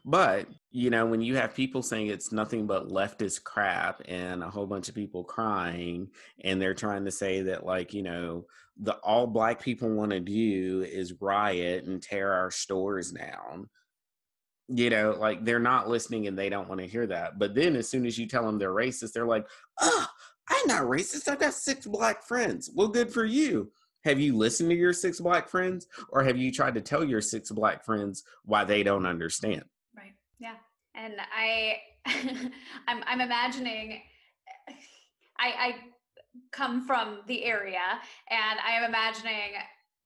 But, 0.04 0.48
you 0.72 0.90
know, 0.90 1.06
when 1.06 1.22
you 1.22 1.36
have 1.36 1.54
people 1.54 1.84
saying 1.84 2.08
it's 2.08 2.32
nothing 2.32 2.66
but 2.66 2.88
leftist 2.88 3.44
crap 3.44 4.02
and 4.08 4.44
a 4.44 4.50
whole 4.50 4.66
bunch 4.66 4.90
of 4.90 4.96
people 4.96 5.24
crying 5.24 6.10
and 6.44 6.60
they're 6.60 6.74
trying 6.74 7.06
to 7.06 7.12
say 7.12 7.42
that 7.44 7.66
like, 7.66 7.94
you 7.94 8.02
know, 8.02 8.46
the 8.78 8.94
all 8.98 9.28
black 9.28 9.62
people 9.62 9.90
want 9.90 10.12
to 10.12 10.20
do 10.20 10.84
is 10.90 11.22
riot 11.22 11.86
and 11.86 12.02
tear 12.02 12.34
our 12.34 12.50
stores 12.50 13.12
down. 13.12 13.70
You 14.70 14.90
know, 14.90 15.16
like 15.20 15.46
they're 15.46 15.60
not 15.60 15.90
listening 15.90 16.28
and 16.28 16.40
they 16.40 16.50
don't 16.50 16.70
want 16.70 16.82
to 16.82 16.88
hear 16.88 17.06
that. 17.08 17.38
But 17.38 17.54
then 17.54 17.76
as 17.76 17.88
soon 17.88 18.06
as 18.06 18.18
you 18.18 18.26
tell 18.26 18.46
them 18.46 18.58
they're 18.58 18.72
racist, 18.72 19.12
they're 19.12 19.28
like, 19.28 19.46
"Oh, 19.82 20.08
I'm 20.48 20.68
not 20.68 20.84
racist. 20.84 21.28
I 21.28 21.36
got 21.36 21.54
six 21.54 21.86
black 21.86 22.24
friends." 22.24 22.72
Well, 22.74 22.88
good 22.88 23.12
for 23.12 23.26
you. 23.26 23.70
Have 24.06 24.20
you 24.20 24.36
listened 24.36 24.70
to 24.70 24.76
your 24.76 24.94
six 24.94 25.20
black 25.20 25.50
friends 25.50 25.88
or 26.10 26.24
have 26.24 26.38
you 26.38 26.52
tried 26.52 26.76
to 26.76 26.82
tell 26.82 27.04
your 27.04 27.22
six 27.22 27.52
black 27.52 27.84
friends 27.86 28.24
why 28.46 28.64
they 28.64 28.82
don't 28.82 29.06
understand? 29.06 29.64
Yeah. 30.42 30.56
And 30.96 31.14
I 31.34 31.78
I'm 32.88 33.04
I'm 33.08 33.22
imagining 33.22 34.02
I 35.40 35.48
I 35.58 35.76
come 36.52 36.86
from 36.86 37.20
the 37.28 37.46
area 37.46 38.00
and 38.30 38.60
I 38.66 38.72
am 38.72 38.84
imagining 38.84 39.54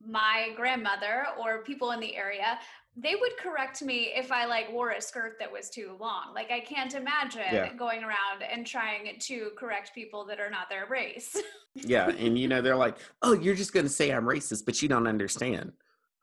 my 0.06 0.50
grandmother 0.56 1.26
or 1.40 1.64
people 1.64 1.92
in 1.92 2.00
the 2.00 2.16
area 2.16 2.60
they 2.98 3.16
would 3.16 3.36
correct 3.38 3.82
me 3.82 4.12
if 4.16 4.32
I 4.32 4.46
like 4.46 4.72
wore 4.72 4.92
a 4.92 5.02
skirt 5.02 5.36
that 5.40 5.52
was 5.52 5.70
too 5.70 5.98
long. 6.00 6.34
Like 6.34 6.50
I 6.50 6.62
can't 6.62 6.94
imagine 6.94 7.42
yeah. 7.52 7.74
going 7.74 8.04
around 8.04 8.42
and 8.50 8.66
trying 8.66 9.20
to 9.20 9.52
correct 9.58 9.94
people 9.94 10.26
that 10.26 10.40
are 10.40 10.50
not 10.50 10.70
their 10.70 10.86
race. 10.86 11.36
yeah, 11.76 12.08
and 12.08 12.40
you 12.40 12.48
know 12.48 12.62
they're 12.62 12.78
like, 12.78 12.98
"Oh, 13.22 13.34
you're 13.34 13.56
just 13.56 13.74
going 13.74 13.86
to 13.86 13.92
say 13.92 14.12
I'm 14.12 14.24
racist, 14.24 14.64
but 14.66 14.82
you 14.82 14.88
don't 14.88 15.08
understand." 15.08 15.74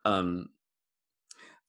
Um 0.03 0.49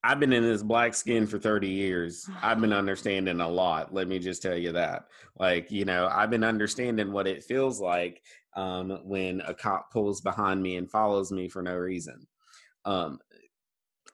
I've 0.05 0.21
been 0.21 0.35
in 0.35 0.43
this 0.43 0.63
black 0.63 0.95
skin 0.95 1.27
for 1.27 1.39
30 1.39 1.67
years. 1.67 2.29
I've 2.43 2.61
been 2.61 2.73
understanding 2.75 3.41
a 3.41 3.49
lot. 3.49 3.95
Let 3.95 4.07
me 4.07 4.19
just 4.19 4.43
tell 4.43 4.57
you 4.57 4.73
that. 4.73 5.07
Like, 5.39 5.71
you 5.71 5.87
know, 5.87 6.09
I've 6.13 6.31
been 6.31 6.45
understanding 6.45 7.11
what 7.11 7.27
it 7.27 7.43
feels 7.43 7.81
like 7.81 8.23
um, 8.55 9.01
when 9.05 9.41
a 9.41 9.55
cop 9.55 9.91
pulls 9.91 10.21
behind 10.21 10.63
me 10.63 10.77
and 10.77 10.91
follows 10.91 11.33
me 11.33 11.49
for 11.49 11.63
no 11.63 11.75
reason. 11.75 12.27
Um, 12.85 13.19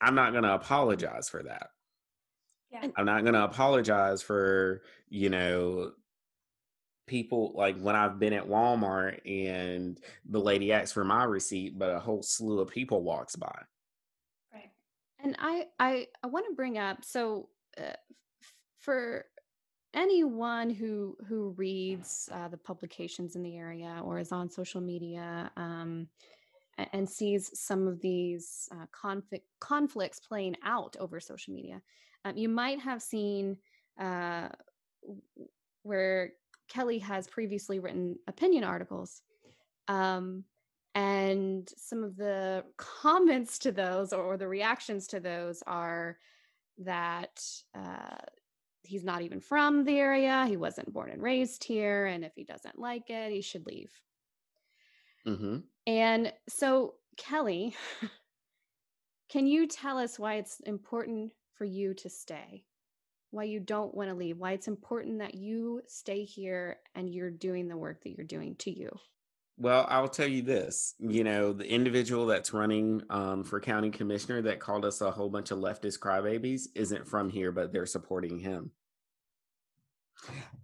I'm 0.00 0.14
not 0.14 0.30
going 0.30 0.44
to 0.44 0.54
apologize 0.54 1.28
for 1.28 1.42
that. 1.42 1.66
Yeah. 2.70 2.86
I'm 2.96 3.04
not 3.04 3.22
going 3.22 3.34
to 3.34 3.44
apologize 3.44 4.22
for, 4.22 4.82
you 5.08 5.28
know, 5.28 5.90
people 7.08 7.52
like 7.56 7.76
when 7.80 7.96
I've 7.96 8.20
been 8.20 8.32
at 8.32 8.48
Walmart 8.48 9.18
and 9.26 9.98
the 10.24 10.38
lady 10.38 10.72
asks 10.72 10.92
for 10.92 11.04
my 11.04 11.24
receipt, 11.24 11.76
but 11.76 11.90
a 11.90 11.98
whole 11.98 12.22
slew 12.22 12.60
of 12.60 12.70
people 12.70 13.02
walks 13.02 13.34
by. 13.34 13.62
And 15.22 15.36
I 15.38 15.66
I 15.78 16.06
I 16.22 16.26
want 16.26 16.46
to 16.48 16.54
bring 16.54 16.78
up 16.78 17.04
so 17.04 17.48
uh, 17.78 17.92
for 18.78 19.26
anyone 19.94 20.70
who 20.70 21.16
who 21.26 21.54
reads 21.56 22.28
uh, 22.32 22.48
the 22.48 22.56
publications 22.56 23.36
in 23.36 23.42
the 23.42 23.56
area 23.56 24.00
or 24.04 24.18
is 24.18 24.32
on 24.32 24.48
social 24.48 24.80
media 24.80 25.50
um, 25.56 26.06
and 26.92 27.08
sees 27.08 27.50
some 27.58 27.86
of 27.86 28.00
these 28.00 28.68
uh, 28.72 28.86
conflict 28.92 29.46
conflicts 29.60 30.20
playing 30.20 30.56
out 30.64 30.96
over 30.98 31.20
social 31.20 31.52
media, 31.52 31.82
um, 32.24 32.36
you 32.36 32.48
might 32.48 32.80
have 32.80 33.02
seen 33.02 33.56
uh, 34.00 34.48
where 35.82 36.32
Kelly 36.68 36.98
has 36.98 37.26
previously 37.26 37.78
written 37.78 38.16
opinion 38.28 38.64
articles. 38.64 39.22
Um, 39.88 40.44
and 40.94 41.70
some 41.76 42.02
of 42.02 42.16
the 42.16 42.64
comments 42.76 43.58
to 43.60 43.72
those 43.72 44.12
or, 44.12 44.22
or 44.22 44.36
the 44.36 44.48
reactions 44.48 45.06
to 45.08 45.20
those 45.20 45.62
are 45.66 46.18
that 46.78 47.42
uh, 47.74 48.16
he's 48.82 49.04
not 49.04 49.22
even 49.22 49.40
from 49.40 49.84
the 49.84 49.98
area, 49.98 50.46
he 50.46 50.56
wasn't 50.56 50.92
born 50.92 51.10
and 51.10 51.22
raised 51.22 51.64
here, 51.64 52.06
and 52.06 52.24
if 52.24 52.32
he 52.34 52.44
doesn't 52.44 52.78
like 52.78 53.10
it, 53.10 53.32
he 53.32 53.42
should 53.42 53.66
leave. 53.66 53.92
Mm-hmm. 55.26 55.58
And 55.86 56.32
so, 56.48 56.94
Kelly, 57.16 57.76
can 59.30 59.46
you 59.46 59.66
tell 59.66 59.98
us 59.98 60.18
why 60.18 60.34
it's 60.34 60.60
important 60.60 61.32
for 61.54 61.64
you 61.64 61.94
to 61.94 62.08
stay? 62.08 62.64
Why 63.30 63.44
you 63.44 63.60
don't 63.60 63.94
want 63.94 64.08
to 64.10 64.16
leave? 64.16 64.38
Why 64.38 64.52
it's 64.52 64.66
important 64.66 65.20
that 65.20 65.34
you 65.34 65.82
stay 65.86 66.24
here 66.24 66.78
and 66.94 67.08
you're 67.08 67.30
doing 67.30 67.68
the 67.68 67.76
work 67.76 68.02
that 68.02 68.10
you're 68.10 68.26
doing 68.26 68.56
to 68.56 68.70
you? 68.70 68.90
Well, 69.60 69.84
I'll 69.90 70.08
tell 70.08 70.26
you 70.26 70.40
this. 70.40 70.94
You 70.98 71.22
know, 71.22 71.52
the 71.52 71.70
individual 71.70 72.24
that's 72.24 72.54
running 72.54 73.02
um, 73.10 73.44
for 73.44 73.60
county 73.60 73.90
commissioner 73.90 74.40
that 74.42 74.58
called 74.58 74.86
us 74.86 75.02
a 75.02 75.10
whole 75.10 75.28
bunch 75.28 75.50
of 75.50 75.58
leftist 75.58 75.98
crybabies 75.98 76.68
isn't 76.74 77.06
from 77.06 77.28
here, 77.28 77.52
but 77.52 77.70
they're 77.70 77.84
supporting 77.84 78.38
him. 78.38 78.70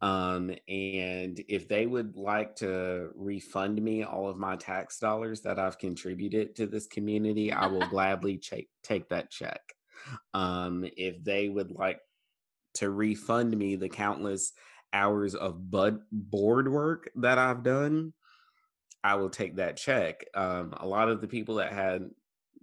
Um, 0.00 0.50
and 0.66 1.42
if 1.46 1.68
they 1.68 1.84
would 1.84 2.16
like 2.16 2.56
to 2.56 3.10
refund 3.14 3.82
me 3.82 4.02
all 4.02 4.30
of 4.30 4.38
my 4.38 4.56
tax 4.56 4.98
dollars 4.98 5.42
that 5.42 5.58
I've 5.58 5.78
contributed 5.78 6.56
to 6.56 6.66
this 6.66 6.86
community, 6.86 7.52
I 7.52 7.66
will 7.66 7.86
gladly 7.88 8.38
ch- 8.42 8.64
take 8.82 9.10
that 9.10 9.30
check. 9.30 9.60
Um, 10.32 10.86
if 10.96 11.22
they 11.22 11.50
would 11.50 11.70
like 11.70 12.00
to 12.76 12.88
refund 12.90 13.54
me 13.54 13.76
the 13.76 13.90
countless 13.90 14.54
hours 14.94 15.34
of 15.34 15.70
bud 15.70 16.00
board 16.10 16.72
work 16.72 17.10
that 17.16 17.36
I've 17.36 17.62
done, 17.62 18.14
I 19.06 19.14
will 19.14 19.30
take 19.30 19.56
that 19.56 19.76
check. 19.76 20.24
Um, 20.34 20.74
a 20.76 20.86
lot 20.86 21.08
of 21.08 21.20
the 21.20 21.28
people 21.28 21.56
that 21.56 21.72
had 21.72 22.10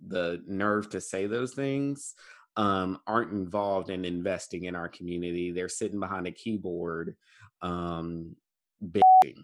the 0.06 0.44
nerve 0.46 0.90
to 0.90 1.00
say 1.00 1.26
those 1.26 1.54
things 1.54 2.16
um, 2.58 3.00
aren't 3.08 3.32
involved 3.32 3.90
in 3.90 4.04
investing 4.04 4.66
in 4.66 4.76
our 4.76 4.90
community. 4.90 5.52
They're 5.52 5.70
sitting 5.70 6.02
behind 6.02 6.28
a 6.28 6.32
keyboard, 6.32 7.16
um, 7.62 8.36
bitching. 8.84 9.38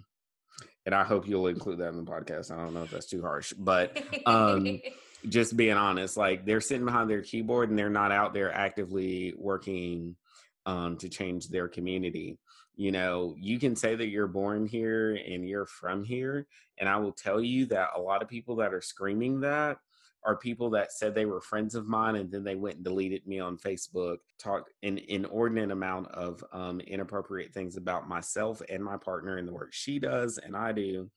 And 0.85 0.93
I 0.93 1.05
hope 1.05 1.25
you'll 1.25 1.47
include 1.47 1.79
that 1.79 1.93
in 1.93 2.03
the 2.03 2.11
podcast. 2.11 2.51
I 2.51 2.57
don't 2.57 2.73
know 2.73 2.83
if 2.83 2.91
that's 2.91 3.05
too 3.05 3.21
harsh, 3.21 3.53
but 3.53 4.03
um, 4.25 4.81
just 5.29 5.55
being 5.55 5.77
honest, 5.77 6.17
like 6.17 6.45
they're 6.45 6.59
sitting 6.59 6.85
behind 6.85 7.09
their 7.09 7.21
keyboard 7.21 7.69
and 7.69 7.79
they're 7.79 7.89
not 7.89 8.11
out 8.11 8.33
there 8.33 8.51
actively 8.53 9.33
working 9.37 10.17
um, 10.65 10.97
to 10.97 11.07
change 11.07 11.47
their 11.47 11.69
community. 11.69 12.39
You 12.79 12.93
know, 12.93 13.35
you 13.37 13.59
can 13.59 13.75
say 13.75 13.95
that 13.95 14.07
you're 14.07 14.25
born 14.25 14.65
here 14.65 15.15
and 15.15 15.45
you're 15.45 15.65
from 15.65 16.01
here. 16.01 16.47
And 16.77 16.87
I 16.87 16.95
will 16.95 17.11
tell 17.11 17.41
you 17.41 17.65
that 17.65 17.89
a 17.93 17.99
lot 17.99 18.21
of 18.21 18.29
people 18.29 18.55
that 18.55 18.73
are 18.73 18.79
screaming 18.79 19.41
that 19.41 19.79
are 20.23 20.37
people 20.37 20.69
that 20.69 20.93
said 20.93 21.13
they 21.13 21.25
were 21.25 21.41
friends 21.41 21.75
of 21.75 21.89
mine 21.89 22.15
and 22.15 22.31
then 22.31 22.45
they 22.45 22.55
went 22.55 22.77
and 22.77 22.85
deleted 22.85 23.27
me 23.27 23.41
on 23.41 23.57
Facebook, 23.57 24.19
talked 24.37 24.71
an 24.81 24.97
inordinate 25.09 25.71
amount 25.71 26.07
of 26.11 26.41
um, 26.53 26.79
inappropriate 26.79 27.53
things 27.53 27.75
about 27.75 28.07
myself 28.07 28.61
and 28.69 28.81
my 28.81 28.95
partner 28.95 29.35
and 29.35 29.45
the 29.45 29.53
work 29.53 29.73
she 29.73 29.99
does 29.99 30.37
and 30.37 30.55
I 30.55 30.71
do, 30.71 31.11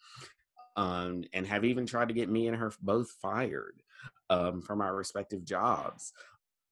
um, 0.74 1.22
and 1.32 1.46
have 1.46 1.64
even 1.64 1.86
tried 1.86 2.08
to 2.08 2.14
get 2.14 2.28
me 2.28 2.48
and 2.48 2.56
her 2.56 2.72
both 2.82 3.08
fired 3.22 3.84
um, 4.30 4.62
from 4.62 4.80
our 4.80 4.96
respective 4.96 5.44
jobs. 5.44 6.12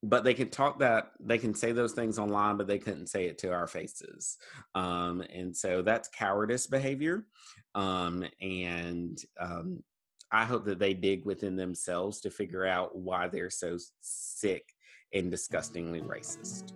But 0.02 0.24
they 0.24 0.32
can 0.32 0.48
talk 0.48 0.78
that 0.78 1.10
they 1.20 1.36
can 1.36 1.54
say 1.54 1.72
those 1.72 1.92
things 1.92 2.18
online, 2.18 2.56
but 2.56 2.66
they 2.66 2.78
couldn't 2.78 3.08
say 3.08 3.26
it 3.26 3.36
to 3.38 3.52
our 3.52 3.66
faces, 3.66 4.38
um, 4.74 5.22
and 5.32 5.54
so 5.54 5.82
that's 5.82 6.08
cowardice 6.08 6.66
behavior. 6.66 7.26
Um, 7.74 8.24
and 8.40 9.18
um, 9.38 9.82
I 10.32 10.44
hope 10.44 10.64
that 10.64 10.78
they 10.78 10.94
dig 10.94 11.26
within 11.26 11.56
themselves 11.56 12.20
to 12.22 12.30
figure 12.30 12.64
out 12.64 12.96
why 12.96 13.28
they're 13.28 13.50
so 13.50 13.76
sick 14.00 14.64
and 15.12 15.30
disgustingly 15.30 16.00
racist. 16.00 16.72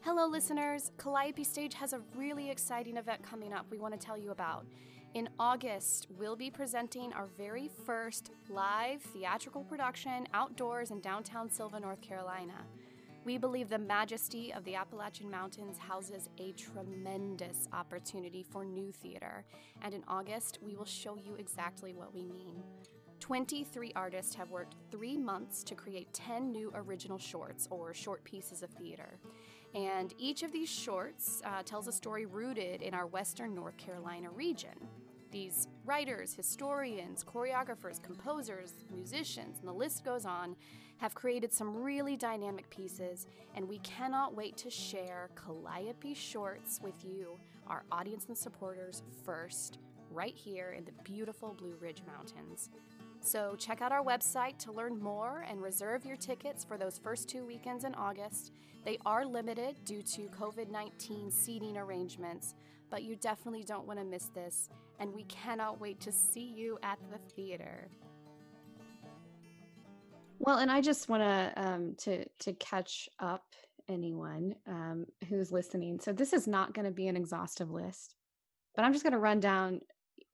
Hello, 0.00 0.26
listeners. 0.26 0.90
Calliope 0.98 1.44
Stage 1.44 1.74
has 1.74 1.92
a 1.92 2.00
really 2.16 2.50
exciting 2.50 2.96
event 2.96 3.22
coming 3.22 3.52
up 3.52 3.66
we 3.70 3.78
want 3.78 3.98
to 3.98 4.04
tell 4.04 4.18
you 4.18 4.32
about. 4.32 4.66
In 5.14 5.28
August, 5.38 6.06
we'll 6.18 6.36
be 6.36 6.50
presenting 6.50 7.12
our 7.12 7.26
very 7.36 7.68
first 7.84 8.30
live 8.48 9.02
theatrical 9.02 9.62
production 9.62 10.26
outdoors 10.32 10.90
in 10.90 11.00
downtown 11.00 11.50
Sylva, 11.50 11.78
North 11.78 12.00
Carolina. 12.00 12.64
We 13.22 13.36
believe 13.36 13.68
the 13.68 13.78
majesty 13.78 14.54
of 14.54 14.64
the 14.64 14.74
Appalachian 14.74 15.30
Mountains 15.30 15.76
houses 15.76 16.30
a 16.38 16.52
tremendous 16.52 17.68
opportunity 17.74 18.42
for 18.42 18.64
new 18.64 18.90
theater, 18.90 19.44
and 19.82 19.92
in 19.92 20.02
August, 20.08 20.60
we 20.62 20.76
will 20.76 20.86
show 20.86 21.18
you 21.18 21.34
exactly 21.34 21.92
what 21.92 22.14
we 22.14 22.24
mean. 22.24 22.62
23 23.20 23.92
artists 23.94 24.34
have 24.34 24.50
worked 24.50 24.76
three 24.90 25.18
months 25.18 25.62
to 25.62 25.74
create 25.74 26.12
10 26.14 26.50
new 26.50 26.72
original 26.74 27.18
shorts, 27.18 27.68
or 27.70 27.92
short 27.92 28.24
pieces 28.24 28.62
of 28.62 28.70
theater. 28.70 29.18
And 29.74 30.12
each 30.18 30.42
of 30.42 30.52
these 30.52 30.68
shorts 30.68 31.40
uh, 31.44 31.62
tells 31.62 31.86
a 31.86 31.92
story 31.92 32.26
rooted 32.26 32.82
in 32.82 32.94
our 32.94 33.06
Western 33.06 33.54
North 33.54 33.76
Carolina 33.76 34.30
region. 34.30 34.88
These 35.32 35.68
writers, 35.86 36.34
historians, 36.34 37.24
choreographers, 37.24 38.02
composers, 38.02 38.74
musicians, 38.94 39.58
and 39.60 39.66
the 39.66 39.72
list 39.72 40.04
goes 40.04 40.26
on 40.26 40.54
have 40.98 41.14
created 41.14 41.52
some 41.52 41.82
really 41.82 42.16
dynamic 42.18 42.68
pieces, 42.68 43.26
and 43.56 43.66
we 43.66 43.78
cannot 43.78 44.36
wait 44.36 44.58
to 44.58 44.68
share 44.68 45.30
Calliope 45.34 46.12
Shorts 46.12 46.80
with 46.82 47.02
you, 47.02 47.38
our 47.66 47.82
audience 47.90 48.26
and 48.28 48.36
supporters, 48.36 49.02
first, 49.24 49.78
right 50.10 50.36
here 50.36 50.74
in 50.76 50.84
the 50.84 50.92
beautiful 51.02 51.56
Blue 51.58 51.76
Ridge 51.80 52.02
Mountains. 52.06 52.68
So 53.20 53.56
check 53.58 53.80
out 53.80 53.90
our 53.90 54.04
website 54.04 54.58
to 54.58 54.72
learn 54.72 55.00
more 55.00 55.46
and 55.48 55.62
reserve 55.62 56.04
your 56.04 56.16
tickets 56.16 56.62
for 56.62 56.76
those 56.76 56.98
first 56.98 57.26
two 57.26 57.46
weekends 57.46 57.84
in 57.84 57.94
August. 57.94 58.52
They 58.84 58.98
are 59.06 59.24
limited 59.24 59.76
due 59.86 60.02
to 60.02 60.28
COVID 60.38 60.70
19 60.70 61.30
seating 61.30 61.78
arrangements, 61.78 62.54
but 62.90 63.02
you 63.02 63.16
definitely 63.16 63.62
don't 63.62 63.86
want 63.86 63.98
to 63.98 64.04
miss 64.04 64.26
this, 64.34 64.68
and 65.02 65.12
we 65.12 65.24
cannot 65.24 65.80
wait 65.80 66.00
to 66.00 66.12
see 66.12 66.44
you 66.44 66.78
at 66.84 66.96
the 67.10 67.18
theater. 67.34 67.90
Well, 70.38 70.58
and 70.58 70.70
I 70.70 70.80
just 70.80 71.08
want 71.08 71.22
to 71.22 71.52
um, 71.56 71.94
to 71.98 72.24
to 72.40 72.52
catch 72.54 73.08
up 73.18 73.44
anyone 73.88 74.54
um, 74.68 75.06
who's 75.28 75.50
listening. 75.50 75.98
So 76.00 76.12
this 76.12 76.32
is 76.32 76.46
not 76.46 76.72
going 76.72 76.84
to 76.84 76.92
be 76.92 77.08
an 77.08 77.16
exhaustive 77.16 77.70
list, 77.70 78.14
but 78.76 78.84
I'm 78.84 78.92
just 78.92 79.02
going 79.02 79.12
to 79.12 79.18
run 79.18 79.40
down, 79.40 79.80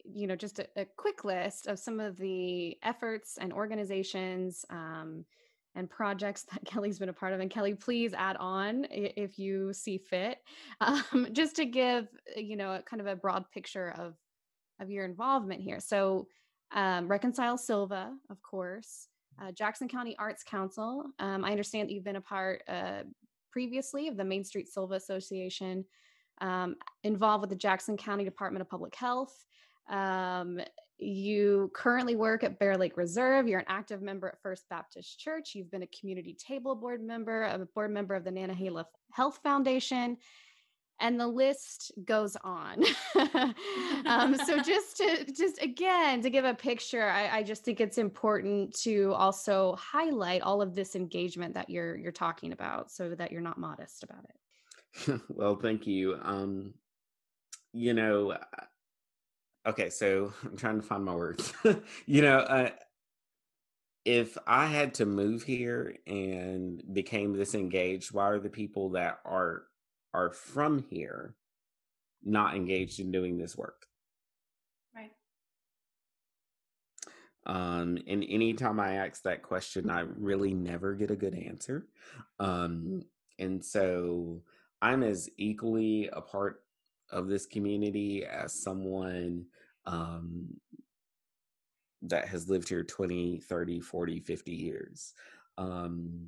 you 0.04 0.26
know, 0.26 0.36
just 0.36 0.58
a, 0.58 0.66
a, 0.76 0.86
quick 0.96 1.24
list 1.24 1.66
of 1.66 1.78
some 1.78 1.98
of 1.98 2.18
the 2.18 2.76
efforts 2.82 3.38
and 3.40 3.54
organizations 3.54 4.66
um, 4.68 5.24
and 5.74 5.88
projects 5.88 6.42
that 6.52 6.64
Kelly's 6.66 6.98
been 6.98 7.08
a 7.08 7.14
part 7.14 7.32
of. 7.32 7.40
And 7.40 7.50
Kelly, 7.50 7.74
please 7.74 8.12
add 8.12 8.36
on 8.36 8.86
if 8.90 9.38
you 9.38 9.72
see 9.72 9.96
fit, 9.96 10.38
um, 10.82 11.28
just 11.32 11.56
to 11.56 11.64
give 11.64 12.08
you 12.36 12.56
know 12.56 12.80
kind 12.84 13.00
of 13.00 13.06
a 13.06 13.16
broad 13.16 13.50
picture 13.50 13.94
of 13.98 14.14
of 14.80 14.90
your 14.90 15.04
involvement 15.04 15.60
here. 15.60 15.80
So 15.80 16.28
um, 16.72 17.08
reconcile 17.08 17.58
Sylva, 17.58 18.12
of 18.30 18.42
course 18.42 19.08
uh, 19.40 19.52
Jackson 19.52 19.88
County 19.88 20.16
Arts 20.18 20.42
Council. 20.42 21.04
Um, 21.18 21.44
I 21.44 21.50
understand 21.50 21.88
that 21.88 21.94
you've 21.94 22.04
been 22.04 22.16
a 22.16 22.20
part 22.20 22.62
uh, 22.68 23.02
previously 23.52 24.08
of 24.08 24.16
the 24.16 24.24
Main 24.24 24.44
Street 24.44 24.68
Sylva 24.68 24.94
Association, 24.94 25.84
um, 26.40 26.76
involved 27.04 27.42
with 27.42 27.50
the 27.50 27.56
Jackson 27.56 27.96
County 27.96 28.24
Department 28.24 28.62
of 28.62 28.68
Public 28.68 28.94
Health. 28.94 29.44
Um, 29.88 30.60
you 30.98 31.70
currently 31.74 32.16
work 32.16 32.42
at 32.42 32.58
Bear 32.58 32.76
Lake 32.76 32.96
Reserve. 32.96 33.46
You're 33.46 33.60
an 33.60 33.66
active 33.68 34.02
member 34.02 34.28
at 34.28 34.42
First 34.42 34.64
Baptist 34.68 35.18
Church. 35.20 35.54
You've 35.54 35.70
been 35.70 35.84
a 35.84 35.88
community 35.98 36.34
table 36.34 36.74
board 36.74 37.00
member, 37.02 37.44
a 37.44 37.58
board 37.74 37.92
member 37.92 38.14
of 38.14 38.24
the 38.24 38.30
Nantahala 38.30 38.84
Health 39.12 39.38
Foundation, 39.42 40.16
and 41.00 41.18
the 41.18 41.26
list 41.26 41.92
goes 42.04 42.36
on. 42.42 42.84
Um, 44.06 44.36
so 44.36 44.58
just 44.62 44.96
to 44.98 45.24
just 45.32 45.60
again 45.62 46.22
to 46.22 46.30
give 46.30 46.44
a 46.44 46.54
picture 46.54 47.08
I, 47.08 47.38
I, 47.38 47.42
just 47.42 47.64
think 47.64 47.80
it's 47.80 47.98
important 47.98 48.74
to 48.82 49.12
also 49.14 49.74
highlight 49.76 50.40
all 50.42 50.62
of 50.62 50.74
this 50.74 50.96
engagement 50.96 51.54
that 51.54 51.68
you're 51.68 51.96
you're 51.96 52.12
talking 52.12 52.52
about 52.52 52.90
so 52.90 53.14
that 53.14 53.32
you're 53.32 53.42
not 53.42 53.58
modest 53.58 54.02
about 54.02 54.24
it. 54.24 55.20
Well 55.28 55.56
thank 55.56 55.86
you. 55.86 56.18
Um, 56.22 56.74
you 57.72 57.92
know, 57.92 58.32
uh, 58.32 59.68
okay, 59.68 59.90
so 59.90 60.32
I'm 60.44 60.56
trying 60.56 60.80
to 60.80 60.86
find 60.86 61.04
my 61.04 61.14
words. 61.14 61.52
you 62.06 62.22
know, 62.22 62.38
uh, 62.38 62.70
if 64.04 64.38
I 64.46 64.66
had 64.66 64.94
to 64.94 65.06
move 65.06 65.42
here 65.42 65.96
and 66.06 66.82
became 66.92 67.34
disengaged, 67.34 68.12
why 68.12 68.28
are 68.28 68.38
the 68.38 68.48
people 68.48 68.90
that 68.90 69.18
are 69.26 69.64
are 70.14 70.30
from 70.30 70.84
here 70.90 71.34
not 72.24 72.54
engaged 72.54 73.00
in 73.00 73.12
doing 73.12 73.38
this 73.38 73.56
work? 73.56 73.86
Right. 74.94 75.12
Um, 77.46 77.98
and 78.06 78.24
anytime 78.28 78.80
I 78.80 78.94
ask 78.94 79.22
that 79.22 79.42
question, 79.42 79.90
I 79.90 80.00
really 80.16 80.54
never 80.54 80.94
get 80.94 81.10
a 81.10 81.16
good 81.16 81.34
answer. 81.34 81.86
Um, 82.38 83.02
and 83.38 83.64
so 83.64 84.42
I'm 84.82 85.02
as 85.02 85.28
equally 85.36 86.08
a 86.12 86.20
part 86.20 86.62
of 87.10 87.28
this 87.28 87.46
community 87.46 88.24
as 88.24 88.52
someone 88.52 89.46
um, 89.86 90.48
that 92.02 92.28
has 92.28 92.48
lived 92.48 92.68
here 92.68 92.84
20, 92.84 93.40
30, 93.40 93.80
40, 93.80 94.20
50 94.20 94.52
years. 94.52 95.14
Um, 95.56 96.26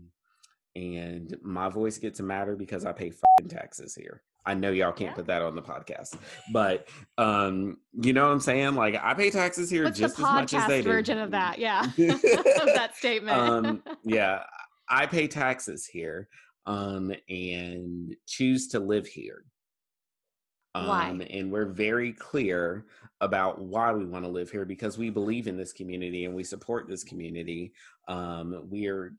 and 0.77 1.37
my 1.43 1.69
voice 1.69 1.99
gets 1.99 2.19
to 2.19 2.23
matter 2.23 2.57
because 2.57 2.85
I 2.85 2.93
pay 2.93 3.13
taxes 3.49 3.95
here. 3.95 4.23
I 4.47 4.55
know 4.55 4.71
y'all 4.71 4.93
can't 4.93 5.11
yeah. 5.11 5.15
put 5.15 5.27
that 5.27 5.43
on 5.43 5.55
the 5.55 5.63
podcast, 5.63 6.17
but 6.53 6.89
um, 7.19 7.79
you 7.93 8.13
know 8.13 8.27
what 8.27 8.33
I'm 8.33 8.41
saying? 8.41 8.75
Like 8.75 8.99
I 9.03 9.15
pay 9.15 9.31
taxes 9.31 9.69
here 9.69 9.85
What's 9.85 9.99
just 9.99 10.15
as 10.15 10.21
much 10.21 10.55
as 10.55 10.67
they 10.67 10.83
do. 10.83 10.89
version 10.89 11.19
of 11.19 11.31
that, 11.33 11.59
yeah, 11.59 11.85
of 11.85 11.93
that 11.99 12.93
statement. 12.97 13.37
um, 13.37 13.83
yeah, 14.05 14.43
I 14.89 15.07
pay 15.07 15.29
taxes 15.29 15.87
here, 15.87 16.29
um, 16.67 17.13
and 17.29 18.17
choose 18.27 18.69
to 18.69 18.81
live 18.81 19.07
here. 19.07 19.45
Um, 20.75 20.87
why? 20.87 21.27
And 21.31 21.53
we're 21.53 21.67
very 21.67 22.13
clear 22.13 22.87
about 23.21 23.61
why 23.61 23.93
we 23.93 24.07
want 24.07 24.25
to 24.25 24.31
live 24.31 24.51
here 24.51 24.65
because 24.65 24.97
we 24.97 25.11
believe 25.11 25.47
in 25.47 25.57
this 25.57 25.73
community 25.73 26.25
and 26.25 26.35
we 26.35 26.45
support 26.45 26.89
this 26.89 27.05
community. 27.05 27.73
Um, 28.09 28.67
we 28.71 28.87
are 28.87 29.13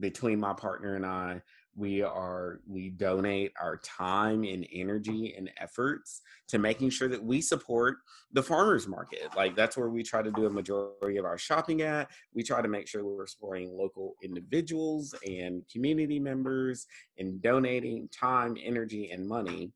between 0.00 0.40
my 0.40 0.52
partner 0.52 0.96
and 0.96 1.06
I, 1.06 1.42
we 1.76 2.02
are 2.02 2.60
we 2.68 2.90
donate 2.90 3.52
our 3.60 3.78
time 3.78 4.44
and 4.44 4.66
energy 4.72 5.34
and 5.36 5.50
efforts 5.58 6.22
to 6.48 6.58
making 6.58 6.90
sure 6.90 7.08
that 7.08 7.22
we 7.22 7.40
support 7.40 7.96
the 8.32 8.42
farmers 8.42 8.86
market. 8.86 9.28
Like 9.36 9.56
that's 9.56 9.76
where 9.76 9.90
we 9.90 10.02
try 10.02 10.22
to 10.22 10.30
do 10.30 10.46
a 10.46 10.50
majority 10.50 11.16
of 11.16 11.24
our 11.24 11.38
shopping 11.38 11.82
at. 11.82 12.10
We 12.32 12.44
try 12.44 12.62
to 12.62 12.68
make 12.68 12.86
sure 12.86 13.04
we're 13.04 13.26
supporting 13.26 13.76
local 13.76 14.14
individuals 14.22 15.14
and 15.26 15.62
community 15.68 16.20
members 16.20 16.86
and 17.18 17.42
donating 17.42 18.08
time 18.08 18.56
energy 18.62 19.10
and 19.10 19.26
money. 19.26 19.72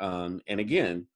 Um, 0.00 0.40
and 0.48 0.60
again 0.60 1.06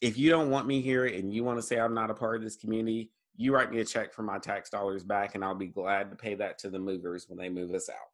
if 0.00 0.18
you 0.18 0.30
don't 0.30 0.50
want 0.50 0.66
me 0.66 0.80
here 0.80 1.06
and 1.06 1.32
you 1.32 1.44
want 1.44 1.58
to 1.58 1.62
say 1.62 1.78
i'm 1.78 1.94
not 1.94 2.10
a 2.10 2.14
part 2.14 2.36
of 2.36 2.42
this 2.42 2.56
community 2.56 3.10
you 3.36 3.54
write 3.54 3.70
me 3.70 3.80
a 3.80 3.84
check 3.84 4.12
for 4.12 4.22
my 4.22 4.38
tax 4.38 4.70
dollars 4.70 5.04
back 5.04 5.34
and 5.34 5.44
i'll 5.44 5.54
be 5.54 5.66
glad 5.66 6.10
to 6.10 6.16
pay 6.16 6.34
that 6.34 6.58
to 6.58 6.70
the 6.70 6.78
movers 6.78 7.28
when 7.28 7.38
they 7.38 7.48
move 7.48 7.72
us 7.74 7.88
out 7.88 8.08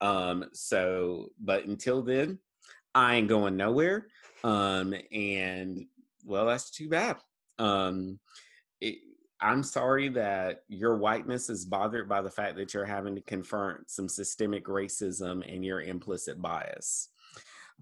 um, 0.00 0.46
so, 0.52 1.30
but 1.40 1.66
until 1.66 2.02
then, 2.02 2.38
I 2.94 3.16
ain't 3.16 3.28
going 3.28 3.56
nowhere. 3.56 4.06
Um, 4.42 4.94
and 5.12 5.86
well, 6.24 6.46
that's 6.46 6.70
too 6.70 6.88
bad. 6.88 7.16
Um, 7.58 8.18
it, 8.80 8.98
I'm 9.40 9.62
sorry 9.62 10.08
that 10.10 10.62
your 10.68 10.96
whiteness 10.96 11.50
is 11.50 11.64
bothered 11.64 12.08
by 12.08 12.22
the 12.22 12.30
fact 12.30 12.56
that 12.56 12.72
you're 12.72 12.84
having 12.84 13.14
to 13.16 13.20
confront 13.22 13.90
some 13.90 14.08
systemic 14.08 14.66
racism 14.66 15.42
and 15.52 15.64
your 15.64 15.82
implicit 15.82 16.40
bias. 16.40 17.10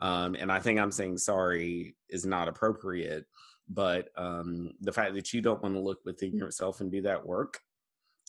Um, 0.01 0.35
and 0.35 0.51
I 0.51 0.59
think 0.59 0.81
I'm 0.81 0.91
saying 0.91 1.19
sorry 1.19 1.95
is 2.09 2.25
not 2.25 2.49
appropriate, 2.49 3.27
but 3.75 4.09
um, 4.17 4.73
the 4.81 4.93
fact 4.93 5.15
that 5.15 5.33
you 5.33 5.41
don't 5.41 5.63
want 5.63 5.75
to 5.75 5.81
look 5.81 6.01
within 6.05 6.37
yourself 6.37 6.81
and 6.81 6.91
do 6.91 7.03
that 7.03 7.25
work 7.25 7.61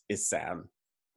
is 0.10 0.28
sad. 0.28 0.58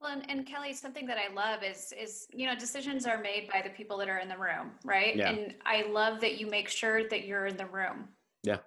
Well, 0.01 0.11
and, 0.11 0.29
and, 0.29 0.45
Kelly, 0.45 0.73
something 0.73 1.07
that 1.07 1.17
I 1.17 1.33
love 1.33 1.63
is 1.63 1.91
is 1.99 2.27
you 2.31 2.45
know 2.45 2.55
decisions 2.55 3.07
are 3.07 3.19
made 3.19 3.49
by 3.51 3.61
the 3.63 3.71
people 3.71 3.97
that 3.97 4.09
are 4.09 4.19
in 4.19 4.29
the 4.29 4.37
room, 4.37 4.71
right? 4.83 5.15
Yeah. 5.15 5.31
And 5.31 5.55
I 5.65 5.87
love 5.89 6.21
that 6.21 6.39
you 6.39 6.47
make 6.47 6.69
sure 6.69 7.09
that 7.09 7.25
you're 7.25 7.47
in 7.47 7.57
the 7.57 7.65
room. 7.65 8.09
Yeah. 8.43 8.57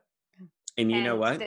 And 0.77 0.91
you 0.91 0.97
and 0.97 1.05
know 1.05 1.17
what? 1.17 1.41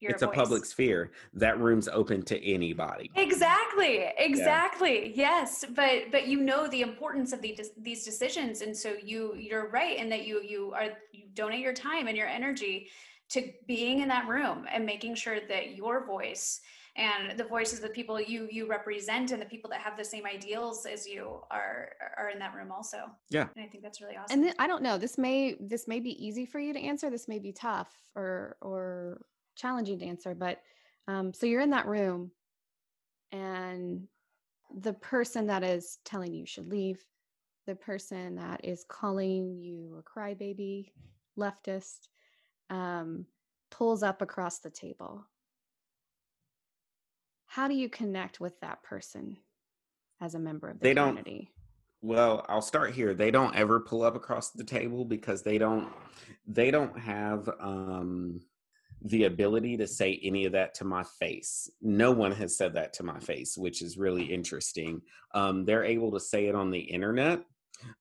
it's 0.00 0.22
a, 0.22 0.28
a 0.28 0.32
public 0.32 0.64
sphere. 0.64 1.10
That 1.34 1.58
room's 1.58 1.88
open 1.88 2.22
to 2.26 2.44
anybody. 2.46 3.10
Exactly. 3.16 4.04
Exactly. 4.16 5.12
Yeah. 5.14 5.40
Yes, 5.40 5.64
but 5.74 6.10
but 6.12 6.28
you 6.28 6.40
know 6.40 6.68
the 6.68 6.82
importance 6.82 7.32
of 7.32 7.42
the, 7.42 7.58
these 7.76 8.04
decisions, 8.04 8.60
and 8.60 8.76
so 8.76 8.94
you 9.02 9.34
you're 9.34 9.68
right 9.70 9.98
in 9.98 10.08
that 10.10 10.26
you 10.26 10.40
you 10.42 10.72
are 10.76 10.90
you 11.12 11.24
donate 11.34 11.60
your 11.60 11.74
time 11.74 12.06
and 12.06 12.16
your 12.16 12.28
energy 12.28 12.88
to 13.30 13.52
being 13.66 14.00
in 14.00 14.08
that 14.08 14.26
room 14.28 14.66
and 14.72 14.84
making 14.86 15.14
sure 15.14 15.38
that 15.48 15.76
your 15.76 16.06
voice 16.06 16.60
and 16.96 17.38
the 17.38 17.44
voices 17.44 17.78
of 17.78 17.84
the 17.84 17.90
people 17.90 18.20
you 18.20 18.48
you 18.50 18.68
represent 18.68 19.30
and 19.30 19.40
the 19.40 19.46
people 19.46 19.70
that 19.70 19.80
have 19.80 19.96
the 19.96 20.04
same 20.04 20.26
ideals 20.26 20.84
as 20.84 21.06
you 21.06 21.40
are 21.50 21.90
are 22.16 22.30
in 22.30 22.38
that 22.38 22.54
room 22.54 22.72
also. 22.72 22.98
Yeah. 23.30 23.46
And 23.54 23.64
i 23.64 23.68
think 23.68 23.82
that's 23.82 24.00
really 24.00 24.16
awesome. 24.16 24.38
and 24.38 24.48
then, 24.48 24.54
i 24.58 24.66
don't 24.66 24.82
know 24.82 24.98
this 24.98 25.16
may 25.16 25.56
this 25.60 25.86
may 25.86 26.00
be 26.00 26.10
easy 26.24 26.44
for 26.44 26.58
you 26.58 26.72
to 26.72 26.80
answer 26.80 27.08
this 27.08 27.28
may 27.28 27.38
be 27.38 27.52
tough 27.52 27.88
or 28.14 28.56
or 28.60 29.20
challenging 29.56 29.98
to 30.00 30.06
answer 30.06 30.34
but 30.34 30.60
um 31.06 31.32
so 31.32 31.46
you're 31.46 31.60
in 31.60 31.70
that 31.70 31.86
room 31.86 32.30
and 33.32 34.06
the 34.80 34.92
person 34.94 35.46
that 35.46 35.62
is 35.62 35.98
telling 36.04 36.32
you 36.32 36.46
should 36.46 36.68
leave 36.68 37.04
the 37.66 37.74
person 37.74 38.36
that 38.36 38.64
is 38.64 38.84
calling 38.88 39.56
you 39.58 40.00
a 40.00 40.18
crybaby 40.18 40.90
leftist 41.38 42.08
um, 42.70 43.26
pulls 43.70 44.02
up 44.02 44.22
across 44.22 44.58
the 44.58 44.70
table 44.70 45.24
how 47.48 47.66
do 47.66 47.74
you 47.74 47.88
connect 47.88 48.40
with 48.40 48.60
that 48.60 48.82
person 48.82 49.38
as 50.20 50.34
a 50.34 50.38
member 50.38 50.68
of 50.68 50.78
the 50.78 50.84
they 50.84 50.94
community? 50.94 51.50
Don't, 52.02 52.10
well, 52.10 52.46
I'll 52.48 52.62
start 52.62 52.92
here. 52.92 53.14
They 53.14 53.30
don't 53.30 53.56
ever 53.56 53.80
pull 53.80 54.02
up 54.02 54.14
across 54.14 54.50
the 54.50 54.62
table 54.62 55.04
because 55.04 55.42
they 55.42 55.58
don't 55.58 55.90
they 56.46 56.70
don't 56.70 56.96
have 56.96 57.48
um 57.58 58.40
the 59.02 59.24
ability 59.24 59.76
to 59.78 59.86
say 59.86 60.20
any 60.22 60.44
of 60.44 60.52
that 60.52 60.74
to 60.74 60.84
my 60.84 61.04
face. 61.18 61.70
No 61.80 62.12
one 62.12 62.32
has 62.32 62.56
said 62.56 62.74
that 62.74 62.92
to 62.94 63.02
my 63.02 63.18
face, 63.18 63.56
which 63.56 63.80
is 63.80 63.96
really 63.96 64.24
interesting. 64.24 65.00
Um, 65.34 65.64
they're 65.64 65.84
able 65.84 66.12
to 66.12 66.20
say 66.20 66.46
it 66.46 66.54
on 66.54 66.70
the 66.70 66.80
internet, 66.80 67.40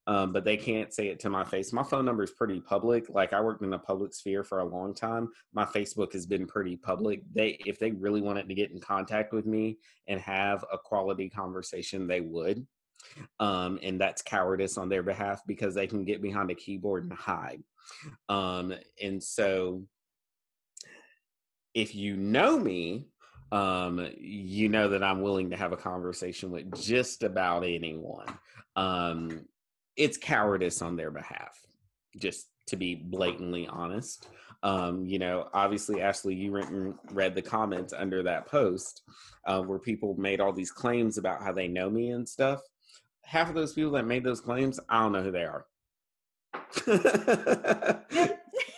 um, 0.06 0.34
but 0.34 0.44
they 0.44 0.58
can't 0.58 0.94
say 0.94 1.08
it 1.08 1.20
to 1.22 1.30
my 1.30 1.44
face. 1.44 1.74
My 1.74 1.84
phone 1.84 2.06
number 2.06 2.24
is 2.24 2.32
pretty 2.32 2.60
public. 2.60 3.10
Like 3.10 3.34
I 3.34 3.42
worked 3.42 3.64
in 3.64 3.74
a 3.74 3.80
public 3.80 4.14
sphere 4.14 4.44
for 4.44 4.60
a 4.60 4.66
long 4.66 4.94
time. 4.94 5.30
My 5.54 5.66
Facebook 5.66 6.14
has 6.14 6.26
been 6.26 6.48
pretty 6.48 6.76
public. 6.76 7.22
They, 7.34 7.60
if 7.66 7.80
they 7.80 7.92
really 7.92 8.22
wanted 8.22 8.48
to 8.50 8.56
get 8.56 8.72
in 8.72 8.80
contact 8.80 9.34
with 9.34 9.46
me 9.46 9.78
and 10.08 10.20
have 10.22 10.64
a 10.72 10.78
quality 10.78 11.30
conversation, 11.30 12.08
they 12.08 12.22
would. 12.22 12.66
Um, 13.40 13.80
and 13.84 14.00
that's 14.00 14.22
cowardice 14.22 14.78
on 14.78 14.90
their 14.90 15.04
behalf 15.04 15.42
because 15.48 15.76
they 15.76 15.88
can 15.88 16.04
get 16.04 16.22
behind 16.22 16.52
a 16.52 16.56
keyboard 16.56 17.04
and 17.04 17.14
hide. 17.14 17.64
Um, 18.28 18.74
and 19.02 19.22
so, 19.24 19.84
if 21.74 21.94
you 21.94 22.18
know 22.18 22.60
me, 22.60 23.06
um, 23.52 24.10
you 24.18 24.68
know 24.68 24.90
that 24.90 25.04
I'm 25.04 25.22
willing 25.22 25.52
to 25.52 25.58
have 25.58 25.72
a 25.72 25.78
conversation 25.78 26.52
with 26.52 26.76
just 26.82 27.24
about 27.24 27.64
anyone. 27.64 28.28
Um, 28.76 29.46
it's 29.98 30.18
cowardice 30.18 30.82
on 30.82 30.96
their 30.96 31.12
behalf, 31.12 31.60
just 32.18 32.48
to 32.68 32.76
be 32.76 32.96
blatantly 32.96 33.68
honest. 33.68 34.28
Um, 34.64 35.06
you 35.06 35.20
know, 35.20 35.50
obviously, 35.54 35.98
Ashlee, 35.98 36.38
you 36.38 36.52
went 36.52 36.96
read 37.12 37.36
the 37.36 37.42
comments 37.42 37.94
under 37.94 38.24
that 38.24 38.48
post 38.48 39.04
uh, 39.46 39.62
where 39.62 39.80
people 39.80 40.16
made 40.18 40.40
all 40.40 40.54
these 40.54 40.72
claims 40.72 41.18
about 41.18 41.44
how 41.44 41.52
they 41.52 41.68
know 41.68 41.90
me 41.90 42.12
and 42.12 42.28
stuff. 42.28 42.62
Half 43.24 43.50
of 43.50 43.56
those 43.56 43.74
people 43.74 43.92
that 43.92 44.06
made 44.06 44.24
those 44.24 44.42
claims, 44.42 44.80
I 44.90 45.02
don't 45.02 45.12
know 45.12 45.24
who 45.24 45.32
they 45.32 45.46
are. 45.46 45.66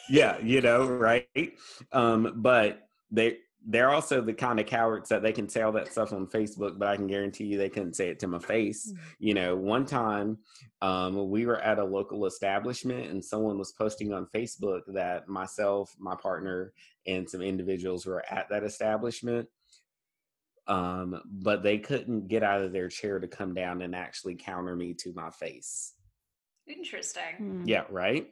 yeah, 0.09 0.37
you 0.41 0.61
know, 0.61 0.85
right? 0.85 1.53
Um, 1.91 2.33
but 2.37 2.87
they 3.11 3.37
they're 3.65 3.91
also 3.91 4.21
the 4.21 4.33
kind 4.33 4.59
of 4.59 4.65
cowards 4.65 5.09
that 5.09 5.21
they 5.21 5.33
can 5.33 5.49
say 5.49 5.61
all 5.61 5.71
that 5.73 5.91
stuff 5.91 6.13
on 6.13 6.27
Facebook, 6.27 6.79
but 6.79 6.87
I 6.87 6.95
can 6.95 7.07
guarantee 7.07 7.45
you 7.45 7.57
they 7.57 7.69
couldn't 7.69 7.95
say 7.95 8.09
it 8.09 8.19
to 8.19 8.27
my 8.27 8.39
face. 8.39 8.91
Mm-hmm. 8.91 9.03
You 9.19 9.33
know, 9.33 9.55
one 9.55 9.85
time 9.85 10.37
um, 10.81 11.29
we 11.29 11.45
were 11.45 11.59
at 11.59 11.77
a 11.77 11.83
local 11.83 12.25
establishment 12.25 13.09
and 13.11 13.23
someone 13.23 13.57
was 13.57 13.73
posting 13.73 14.13
on 14.13 14.27
Facebook 14.33 14.81
that 14.93 15.27
myself, 15.27 15.93
my 15.99 16.15
partner, 16.15 16.73
and 17.05 17.29
some 17.29 17.41
individuals 17.41 18.05
were 18.05 18.23
at 18.29 18.49
that 18.49 18.63
establishment. 18.63 19.47
Um, 20.67 21.21
but 21.25 21.63
they 21.63 21.79
couldn't 21.79 22.27
get 22.27 22.43
out 22.43 22.61
of 22.61 22.71
their 22.71 22.89
chair 22.89 23.19
to 23.19 23.27
come 23.27 23.55
down 23.55 23.81
and 23.81 23.95
actually 23.95 24.35
counter 24.35 24.75
me 24.75 24.93
to 24.99 25.11
my 25.13 25.31
face. 25.31 25.93
Interesting. 26.67 27.23
Mm. 27.41 27.63
Yeah, 27.65 27.83
right. 27.89 28.27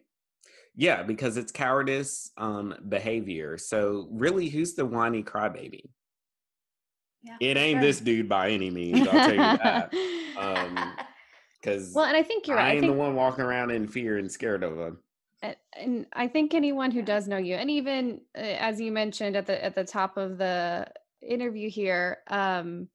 Yeah, 0.79 1.01
because 1.01 1.37
it's 1.37 1.51
cowardice 1.51 2.31
um, 2.37 2.75
behavior. 2.87 3.57
So 3.57 4.07
really, 4.11 4.47
who's 4.47 4.75
the 4.75 4.85
whiny 4.85 5.23
crybaby? 5.23 5.89
Yeah, 7.23 7.37
it 7.41 7.57
ain't 7.57 7.77
sure. 7.77 7.81
this 7.81 7.99
dude 7.99 8.29
by 8.29 8.51
any 8.51 8.69
means. 8.71 9.07
I'll 9.07 9.13
tell 9.13 9.31
you 9.31 9.37
that. 9.37 9.93
Um, 10.37 10.93
because 11.59 11.93
well, 11.95 12.05
and 12.05 12.15
I 12.15 12.21
think 12.21 12.47
you're. 12.47 12.59
I 12.59 12.63
right. 12.63 12.75
am 12.75 12.81
think... 12.81 12.93
the 12.93 12.97
one 12.97 13.15
walking 13.15 13.43
around 13.43 13.71
in 13.71 13.87
fear 13.87 14.19
and 14.19 14.31
scared 14.31 14.63
of 14.63 14.77
him. 14.77 14.97
and 15.75 16.05
I 16.13 16.27
think 16.27 16.53
anyone 16.53 16.91
who 16.91 17.01
does 17.01 17.27
know 17.27 17.37
you, 17.37 17.55
and 17.55 17.71
even 17.71 18.21
uh, 18.37 18.41
as 18.41 18.79
you 18.79 18.91
mentioned 18.91 19.35
at 19.35 19.47
the 19.47 19.63
at 19.63 19.73
the 19.73 19.83
top 19.83 20.15
of 20.15 20.37
the 20.37 20.87
interview 21.27 21.71
here, 21.71 22.19
um, 22.27 22.87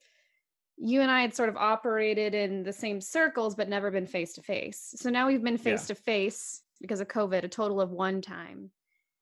you 0.76 1.00
and 1.00 1.10
I 1.10 1.20
had 1.20 1.34
sort 1.34 1.48
of 1.48 1.56
operated 1.56 2.32
in 2.32 2.62
the 2.62 2.72
same 2.72 3.00
circles, 3.00 3.56
but 3.56 3.68
never 3.68 3.90
been 3.90 4.06
face 4.06 4.34
to 4.34 4.42
face. 4.42 4.94
So 4.96 5.10
now 5.10 5.26
we've 5.26 5.42
been 5.42 5.58
face 5.58 5.88
to 5.88 5.96
face 5.96 6.62
because 6.82 7.00
of 7.00 7.08
COVID, 7.08 7.44
a 7.44 7.48
total 7.48 7.80
of 7.80 7.90
one 7.90 8.20
time. 8.20 8.70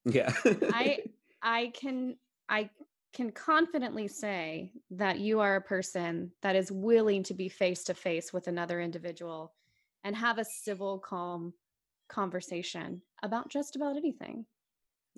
Yeah. 0.04 0.32
I 0.44 1.04
I 1.42 1.72
can 1.74 2.16
I 2.48 2.70
can 3.12 3.30
confidently 3.30 4.08
say 4.08 4.72
that 4.90 5.18
you 5.20 5.40
are 5.40 5.56
a 5.56 5.60
person 5.60 6.30
that 6.42 6.56
is 6.56 6.72
willing 6.72 7.22
to 7.24 7.34
be 7.34 7.48
face 7.48 7.84
to 7.84 7.94
face 7.94 8.32
with 8.32 8.46
another 8.46 8.80
individual 8.80 9.52
and 10.04 10.16
have 10.16 10.38
a 10.38 10.44
civil, 10.44 10.98
calm 10.98 11.52
conversation 12.08 13.02
about 13.22 13.48
just 13.48 13.76
about 13.76 13.96
anything. 13.96 14.44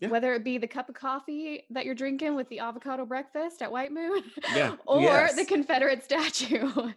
Yeah. 0.02 0.08
Whether 0.08 0.34
it 0.34 0.42
be 0.42 0.58
the 0.58 0.66
cup 0.66 0.88
of 0.88 0.96
coffee 0.96 1.62
that 1.70 1.84
you're 1.84 1.94
drinking 1.94 2.34
with 2.34 2.48
the 2.48 2.58
avocado 2.58 3.06
breakfast 3.06 3.62
at 3.62 3.70
White 3.70 3.92
Moon, 3.92 4.24
yeah. 4.52 4.74
or 4.86 5.00
yes. 5.00 5.36
the 5.36 5.44
Confederate 5.44 6.02
statue, 6.02 6.68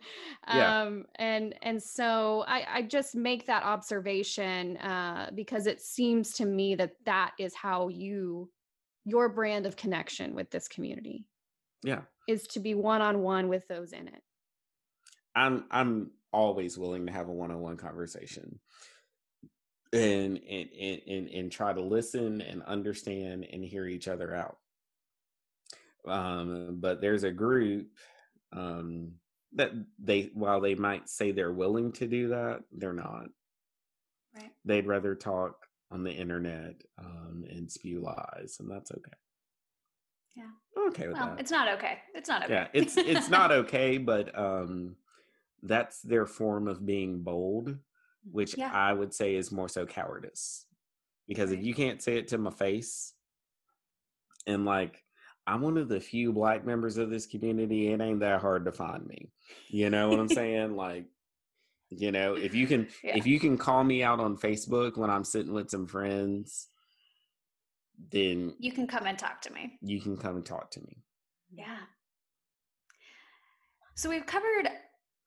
yeah. 0.48 0.82
um, 0.82 1.06
and 1.18 1.54
and 1.62 1.82
so 1.82 2.44
I, 2.48 2.66
I 2.68 2.82
just 2.82 3.14
make 3.14 3.46
that 3.46 3.62
observation 3.62 4.78
uh, 4.78 5.30
because 5.36 5.68
it 5.68 5.82
seems 5.82 6.32
to 6.34 6.46
me 6.46 6.74
that 6.74 6.94
that 7.06 7.34
is 7.38 7.54
how 7.54 7.90
you 7.90 8.50
your 9.04 9.30
brand 9.30 9.68
of 9.68 9.76
connection 9.76 10.34
with 10.34 10.50
this 10.50 10.68
community. 10.68 11.28
Yeah, 11.84 12.02
is 12.28 12.48
to 12.48 12.60
be 12.60 12.74
one 12.74 13.04
on 13.04 13.20
one 13.20 13.50
with 13.50 13.68
those 13.68 13.94
in 13.94 14.08
it. 14.08 14.24
I'm 15.36 15.66
I'm 15.70 16.10
always 16.34 16.76
willing 16.76 17.06
to 17.06 17.12
have 17.12 17.28
a 17.28 17.32
one 17.32 17.52
on 17.52 17.60
one 17.60 17.78
conversation 17.78 18.60
and, 19.96 20.40
and 20.50 21.02
and 21.08 21.28
and 21.30 21.52
try 21.52 21.74
to 21.74 21.82
listen 21.82 22.42
and 22.42 22.64
understand 22.64 23.46
and 23.52 23.64
hear 23.64 23.86
each 23.88 24.08
other 24.08 24.34
out. 24.36 24.58
Um, 26.08 26.78
but 26.80 27.02
there's 27.02 27.24
a 27.24 27.32
group 27.32 27.88
um, 28.54 29.14
that 29.54 29.72
they 30.00 30.30
while 30.34 30.62
they 30.62 30.76
might 30.76 31.10
say 31.10 31.32
they're 31.32 31.52
willing 31.52 31.92
to 31.94 32.08
do 32.08 32.30
that, 32.30 32.62
they're 32.72 32.94
not. 32.94 33.28
Right. 34.36 34.52
They'd 34.66 34.88
rather 34.88 35.16
talk 35.16 35.66
on 35.92 36.04
the 36.04 36.12
internet 36.12 36.76
um, 36.98 37.46
and 37.50 37.72
spew 37.72 38.02
lies, 38.02 38.58
and 38.60 38.70
that's 38.70 38.92
okay. 38.92 39.18
Yeah. 40.36 40.44
I'm 40.78 40.90
okay 40.90 41.08
with 41.08 41.18
well, 41.18 41.28
that. 41.28 41.40
It's 41.40 41.52
not 41.52 41.70
okay. 41.78 42.00
It's 42.14 42.28
not 42.28 42.44
okay. 42.44 42.54
Yeah, 42.54 42.68
it's 42.74 42.98
it's 42.98 43.30
not 43.30 43.52
okay, 43.52 43.98
but 43.98 44.38
um, 44.38 44.96
that's 45.64 46.02
their 46.02 46.26
form 46.26 46.68
of 46.68 46.86
being 46.86 47.22
bold 47.22 47.78
which 48.32 48.58
yeah. 48.58 48.72
I 48.74 48.94
would 48.94 49.14
say 49.14 49.36
is 49.36 49.52
more 49.52 49.70
so 49.70 49.86
cowardice. 49.86 50.66
Because 51.28 51.50
right. 51.50 51.60
if 51.60 51.66
you 51.66 51.74
can't 51.74 52.02
say 52.02 52.18
it 52.18 52.30
to 52.30 52.38
my 52.38 52.52
face, 52.52 53.14
and 54.48 54.66
like 54.66 55.04
I'm 55.48 55.62
one 55.62 55.78
of 55.78 55.90
the 55.90 56.00
few 56.00 56.34
black 56.34 56.66
members 56.66 56.98
of 56.98 57.10
this 57.10 57.26
community, 57.26 57.92
it 57.92 58.02
ain't 58.02 58.20
that 58.22 58.42
hard 58.42 58.66
to 58.66 58.72
find 58.72 59.06
me. 59.06 59.30
You 59.70 59.90
know 59.90 60.10
what 60.10 60.20
I'm 60.20 60.28
saying? 60.30 60.76
like, 60.76 61.06
you 61.90 62.12
know, 62.12 62.36
if 62.36 62.56
you 62.56 62.68
can 62.68 62.88
yeah. 63.04 63.16
if 63.16 63.28
you 63.28 63.40
can 63.40 63.58
call 63.58 63.84
me 63.84 64.04
out 64.04 64.20
on 64.20 64.38
Facebook 64.38 64.98
when 64.98 65.10
I'm 65.10 65.24
sitting 65.24 65.54
with 65.54 65.70
some 65.70 65.88
friends, 65.88 66.68
then 68.12 68.56
you 68.60 68.72
can 68.72 68.88
come 68.88 69.06
and 69.06 69.18
talk 69.18 69.42
to 69.42 69.54
me. 69.54 69.78
You 69.82 70.02
can 70.02 70.18
come 70.18 70.36
and 70.36 70.46
talk 70.46 70.72
to 70.72 70.82
me. 70.82 71.04
Yeah. 71.52 71.78
So 73.96 74.10
we've 74.10 74.26
covered 74.26 74.68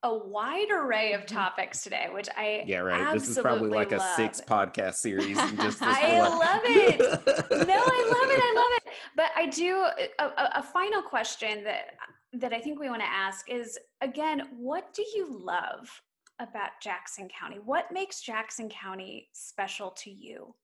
a 0.02 0.16
wide 0.16 0.70
array 0.70 1.12
of 1.12 1.22
mm-hmm. 1.22 1.34
topics 1.34 1.82
today, 1.82 2.08
which 2.12 2.28
I 2.36 2.64
yeah 2.66 2.78
right. 2.78 3.12
This 3.12 3.28
is 3.28 3.38
probably 3.38 3.70
like 3.70 3.92
love. 3.92 4.00
a 4.00 4.14
six 4.14 4.40
podcast 4.40 4.94
series. 4.94 5.36
Just 5.56 5.82
I 5.82 6.20
love 6.20 6.60
it. 6.64 6.98
no, 7.00 7.06
I 7.08 8.12
love 8.12 8.30
it. 8.30 8.40
I 8.42 8.54
love 8.54 8.80
it. 8.82 8.92
But 9.16 9.30
I 9.36 9.46
do 9.46 9.86
a, 10.18 10.24
a, 10.24 10.50
a 10.56 10.62
final 10.62 11.02
question 11.02 11.64
that 11.64 11.94
that 12.34 12.52
I 12.52 12.60
think 12.60 12.78
we 12.78 12.88
want 12.88 13.02
to 13.02 13.08
ask 13.08 13.50
is 13.50 13.78
again, 14.00 14.48
what 14.56 14.92
do 14.94 15.04
you 15.14 15.28
love 15.30 16.02
about 16.38 16.70
Jackson 16.80 17.28
County? 17.28 17.58
What 17.64 17.90
makes 17.90 18.20
Jackson 18.20 18.68
County 18.68 19.28
special 19.32 19.90
to 19.98 20.10
you? 20.10 20.54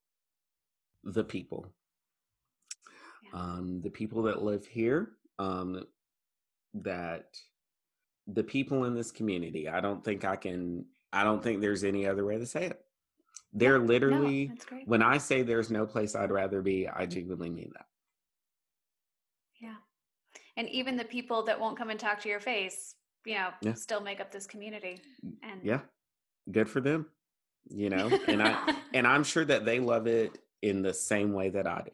The 1.03 1.25
people. 1.25 1.67
Yeah. 3.25 3.41
Um, 3.41 3.81
the 3.83 3.91
people 3.91 4.23
that 4.23 4.43
live 4.43 4.65
here. 4.67 5.11
Um, 5.39 5.85
that 6.75 7.27
the 8.27 8.43
people 8.43 8.85
in 8.85 8.95
this 8.95 9.11
community. 9.11 9.69
I 9.69 9.81
don't 9.81 10.03
think 10.05 10.25
I 10.25 10.37
can, 10.37 10.87
I 11.13 11.25
don't 11.25 11.43
think 11.43 11.61
there's 11.61 11.85
any 11.85 12.07
other 12.07 12.25
way 12.25 12.39
to 12.39 12.47
say 12.47 12.67
it. 12.67 12.81
They're 13.53 13.79
literally, 13.79 14.51
no, 14.71 14.79
when 14.87 15.03
I 15.03 15.19
say 15.19 15.43
there's 15.43 15.71
no 15.71 15.87
place 15.87 16.17
I'd 16.17 16.33
rather 16.33 16.61
be, 16.61 16.89
I 16.89 17.07
genuinely 17.07 17.51
mean 17.51 17.71
that. 17.75 17.87
Yeah. 19.61 19.77
And 20.57 20.69
even 20.71 20.97
the 20.97 21.05
people 21.05 21.45
that 21.45 21.61
won't 21.61 21.79
come 21.79 21.91
and 21.91 22.01
talk 22.01 22.21
to 22.23 22.29
your 22.29 22.41
face, 22.41 22.97
you 23.25 23.35
know, 23.35 23.51
yeah. 23.61 23.75
still 23.75 24.01
make 24.01 24.21
up 24.21 24.33
this 24.33 24.47
community. 24.47 25.01
Mm, 25.25 25.33
and 25.43 25.61
yeah, 25.63 25.81
good 26.51 26.69
for 26.69 26.81
them, 26.81 27.07
you 27.69 27.91
know, 27.95 28.09
and 28.27 28.43
I, 28.43 28.75
and 28.93 29.07
I'm 29.07 29.23
sure 29.23 29.45
that 29.45 29.65
they 29.65 29.79
love 29.79 30.09
it 30.09 30.37
in 30.63 30.83
the 30.83 30.95
same 30.95 31.33
way 31.33 31.51
that 31.51 31.67
I 31.67 31.83
do. 31.85 31.93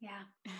Yeah. 0.00 0.52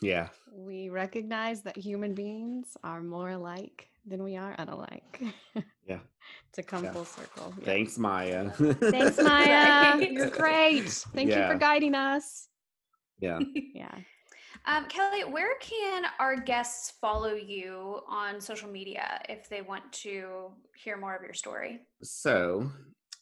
Yeah. 0.00 0.28
We 0.52 0.88
recognize 0.88 1.62
that 1.62 1.76
human 1.76 2.14
beings 2.14 2.76
are 2.84 3.02
more 3.02 3.30
alike 3.30 3.88
than 4.06 4.22
we 4.22 4.36
are 4.36 4.56
unalike. 4.56 5.32
Yeah. 5.88 6.00
to 6.52 6.62
come 6.62 6.84
yeah. 6.84 6.92
full 6.92 7.06
circle. 7.06 7.54
Yeah. 7.58 7.64
Thanks, 7.64 7.96
Maya. 7.96 8.50
Thanks, 8.50 9.16
Maya. 9.22 9.96
You're 10.12 10.28
great. 10.28 10.90
Thank 10.90 11.30
yeah. 11.30 11.46
you 11.46 11.52
for 11.54 11.58
guiding 11.58 11.94
us. 11.94 12.48
Yeah. 13.20 13.38
yeah. 13.74 13.94
Um, 14.66 14.84
Kelly, 14.84 15.24
where 15.24 15.56
can 15.60 16.04
our 16.20 16.36
guests 16.36 16.92
follow 17.00 17.32
you 17.32 18.00
on 18.06 18.38
social 18.38 18.68
media 18.68 19.18
if 19.30 19.48
they 19.48 19.62
want 19.62 19.90
to 20.04 20.50
hear 20.76 20.98
more 20.98 21.16
of 21.16 21.22
your 21.22 21.32
story? 21.32 21.80
So, 22.02 22.70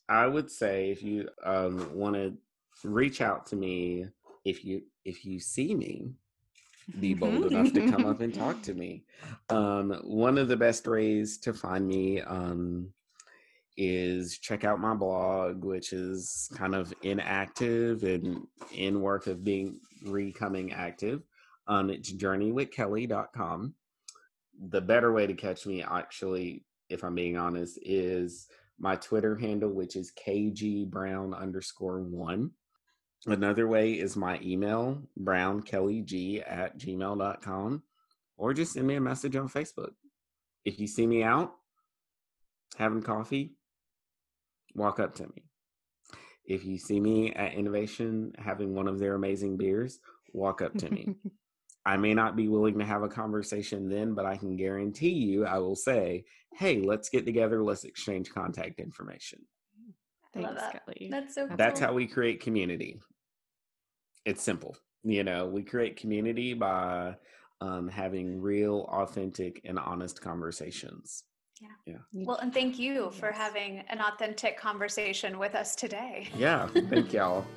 I 0.08 0.26
would 0.26 0.50
say 0.50 0.90
if 0.90 1.04
you 1.04 1.28
um, 1.44 1.88
want 1.94 2.16
to 2.16 2.36
reach 2.82 3.20
out 3.20 3.46
to 3.46 3.56
me, 3.56 4.06
if 4.44 4.64
you 4.64 4.82
if 5.04 5.24
you 5.24 5.38
see 5.38 5.72
me 5.72 6.14
be 7.00 7.14
bold 7.14 7.52
enough 7.52 7.72
to 7.72 7.90
come 7.90 8.06
up 8.06 8.20
and 8.20 8.32
talk 8.32 8.62
to 8.62 8.74
me. 8.74 9.04
Um, 9.50 10.00
one 10.04 10.38
of 10.38 10.48
the 10.48 10.56
best 10.56 10.86
ways 10.86 11.38
to 11.38 11.52
find 11.52 11.86
me 11.86 12.20
um, 12.20 12.92
is 13.76 14.38
check 14.38 14.64
out 14.64 14.80
my 14.80 14.94
blog, 14.94 15.64
which 15.64 15.92
is 15.92 16.48
kind 16.54 16.74
of 16.74 16.92
inactive 17.02 18.04
and 18.04 18.46
in 18.72 19.00
work 19.00 19.26
of 19.26 19.44
being 19.44 19.80
recoming 20.04 20.72
active. 20.72 21.22
Um, 21.68 21.90
it's 21.90 22.12
journeywithkelly.com. 22.12 23.74
The 24.68 24.80
better 24.80 25.12
way 25.12 25.26
to 25.26 25.34
catch 25.34 25.66
me, 25.66 25.82
actually, 25.82 26.64
if 26.88 27.02
I'm 27.02 27.14
being 27.14 27.36
honest, 27.36 27.78
is 27.82 28.46
my 28.78 28.96
Twitter 28.96 29.36
handle, 29.36 29.70
which 29.70 29.96
is 29.96 30.12
kgbrown 30.12 31.36
underscore 31.38 32.00
one. 32.00 32.52
Another 33.24 33.66
way 33.66 33.92
is 33.92 34.16
my 34.16 34.38
email, 34.42 35.02
brownkellyg 35.18 36.42
at 36.46 36.78
gmail.com, 36.78 37.82
or 38.36 38.54
just 38.54 38.74
send 38.74 38.86
me 38.86 38.94
a 38.96 39.00
message 39.00 39.36
on 39.36 39.48
Facebook. 39.48 39.92
If 40.64 40.78
you 40.78 40.86
see 40.86 41.06
me 41.06 41.22
out 41.22 41.52
having 42.76 43.02
coffee, 43.02 43.54
walk 44.74 45.00
up 45.00 45.14
to 45.16 45.24
me. 45.24 45.44
If 46.44 46.64
you 46.64 46.78
see 46.78 47.00
me 47.00 47.32
at 47.32 47.54
Innovation 47.54 48.32
having 48.38 48.74
one 48.74 48.86
of 48.86 48.98
their 48.98 49.14
amazing 49.14 49.56
beers, 49.56 49.98
walk 50.32 50.62
up 50.62 50.74
to 50.78 50.90
me. 50.90 51.14
I 51.86 51.96
may 51.96 52.14
not 52.14 52.34
be 52.34 52.48
willing 52.48 52.78
to 52.80 52.84
have 52.84 53.02
a 53.02 53.08
conversation 53.08 53.88
then, 53.88 54.14
but 54.14 54.26
I 54.26 54.36
can 54.36 54.56
guarantee 54.56 55.12
you 55.12 55.46
I 55.46 55.58
will 55.58 55.76
say, 55.76 56.24
hey, 56.52 56.82
let's 56.82 57.08
get 57.08 57.24
together, 57.24 57.62
let's 57.62 57.84
exchange 57.84 58.30
contact 58.30 58.80
information. 58.80 59.40
Thanks, 60.42 60.60
that. 60.60 60.86
Kelly. 60.86 61.08
That's 61.10 61.34
so 61.34 61.48
cool. 61.48 61.56
That's 61.56 61.80
how 61.80 61.92
we 61.92 62.06
create 62.06 62.40
community 62.40 63.00
it's 64.26 64.42
simple. 64.42 64.76
You 65.04 65.24
know, 65.24 65.46
we 65.46 65.62
create 65.62 65.96
community 65.96 66.52
by 66.52 67.14
um, 67.62 67.88
having 67.88 68.38
real, 68.40 68.80
authentic, 68.92 69.62
and 69.64 69.78
honest 69.78 70.20
conversations. 70.20 71.22
Yeah. 71.62 71.68
Yeah. 71.86 72.24
Well, 72.26 72.36
and 72.38 72.52
thank 72.52 72.78
you 72.78 73.04
yes. 73.04 73.14
for 73.14 73.32
having 73.32 73.82
an 73.88 74.00
authentic 74.00 74.58
conversation 74.58 75.38
with 75.38 75.54
us 75.54 75.74
today. 75.74 76.28
Yeah. 76.36 76.68
Thank 76.90 77.14
y'all. 77.14 77.46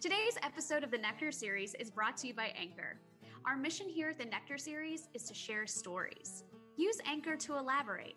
Today's 0.00 0.38
episode 0.42 0.82
of 0.82 0.90
the 0.90 0.96
Nectar 0.96 1.30
series 1.30 1.74
is 1.74 1.90
brought 1.90 2.16
to 2.18 2.28
you 2.28 2.32
by 2.32 2.54
Anchor. 2.58 2.96
Our 3.44 3.58
mission 3.58 3.86
here 3.86 4.10
at 4.10 4.18
the 4.18 4.24
Nectar 4.24 4.56
series 4.56 5.08
is 5.12 5.24
to 5.24 5.34
share 5.34 5.66
stories. 5.66 6.44
Use 6.78 6.96
Anchor 7.04 7.36
to 7.36 7.58
elaborate. 7.58 8.14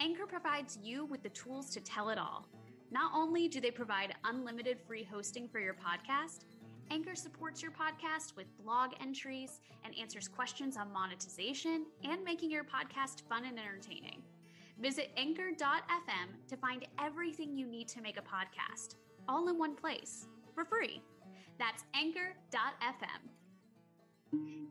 Anchor 0.00 0.26
provides 0.26 0.78
you 0.82 1.04
with 1.04 1.22
the 1.22 1.28
tools 1.30 1.70
to 1.70 1.80
tell 1.80 2.08
it 2.08 2.18
all 2.18 2.46
not 2.90 3.12
only 3.14 3.46
do 3.48 3.60
they 3.60 3.70
provide 3.70 4.14
unlimited 4.24 4.78
free 4.80 5.04
hosting 5.04 5.48
for 5.48 5.60
your 5.60 5.74
podcast, 5.74 6.44
Anchor 6.90 7.14
supports 7.14 7.62
your 7.62 7.70
podcast 7.70 8.34
with 8.36 8.46
blog 8.64 8.90
entries 9.00 9.60
and 9.84 9.94
answers 9.96 10.26
questions 10.26 10.76
on 10.76 10.92
monetization 10.92 11.86
and 12.02 12.24
making 12.24 12.50
your 12.50 12.64
podcast 12.64 13.22
fun 13.28 13.44
and 13.44 13.58
entertaining. 13.60 14.22
Visit 14.80 15.12
anchor.fm 15.16 16.48
to 16.48 16.56
find 16.56 16.86
everything 16.98 17.56
you 17.56 17.66
need 17.66 17.86
to 17.88 18.00
make 18.00 18.16
a 18.16 18.22
podcast. 18.22 18.96
all 19.28 19.48
in 19.48 19.58
one 19.58 19.76
place 19.76 20.26
for 20.54 20.64
free. 20.64 21.00
That's 21.58 21.84
anchor.fm. 21.94 23.39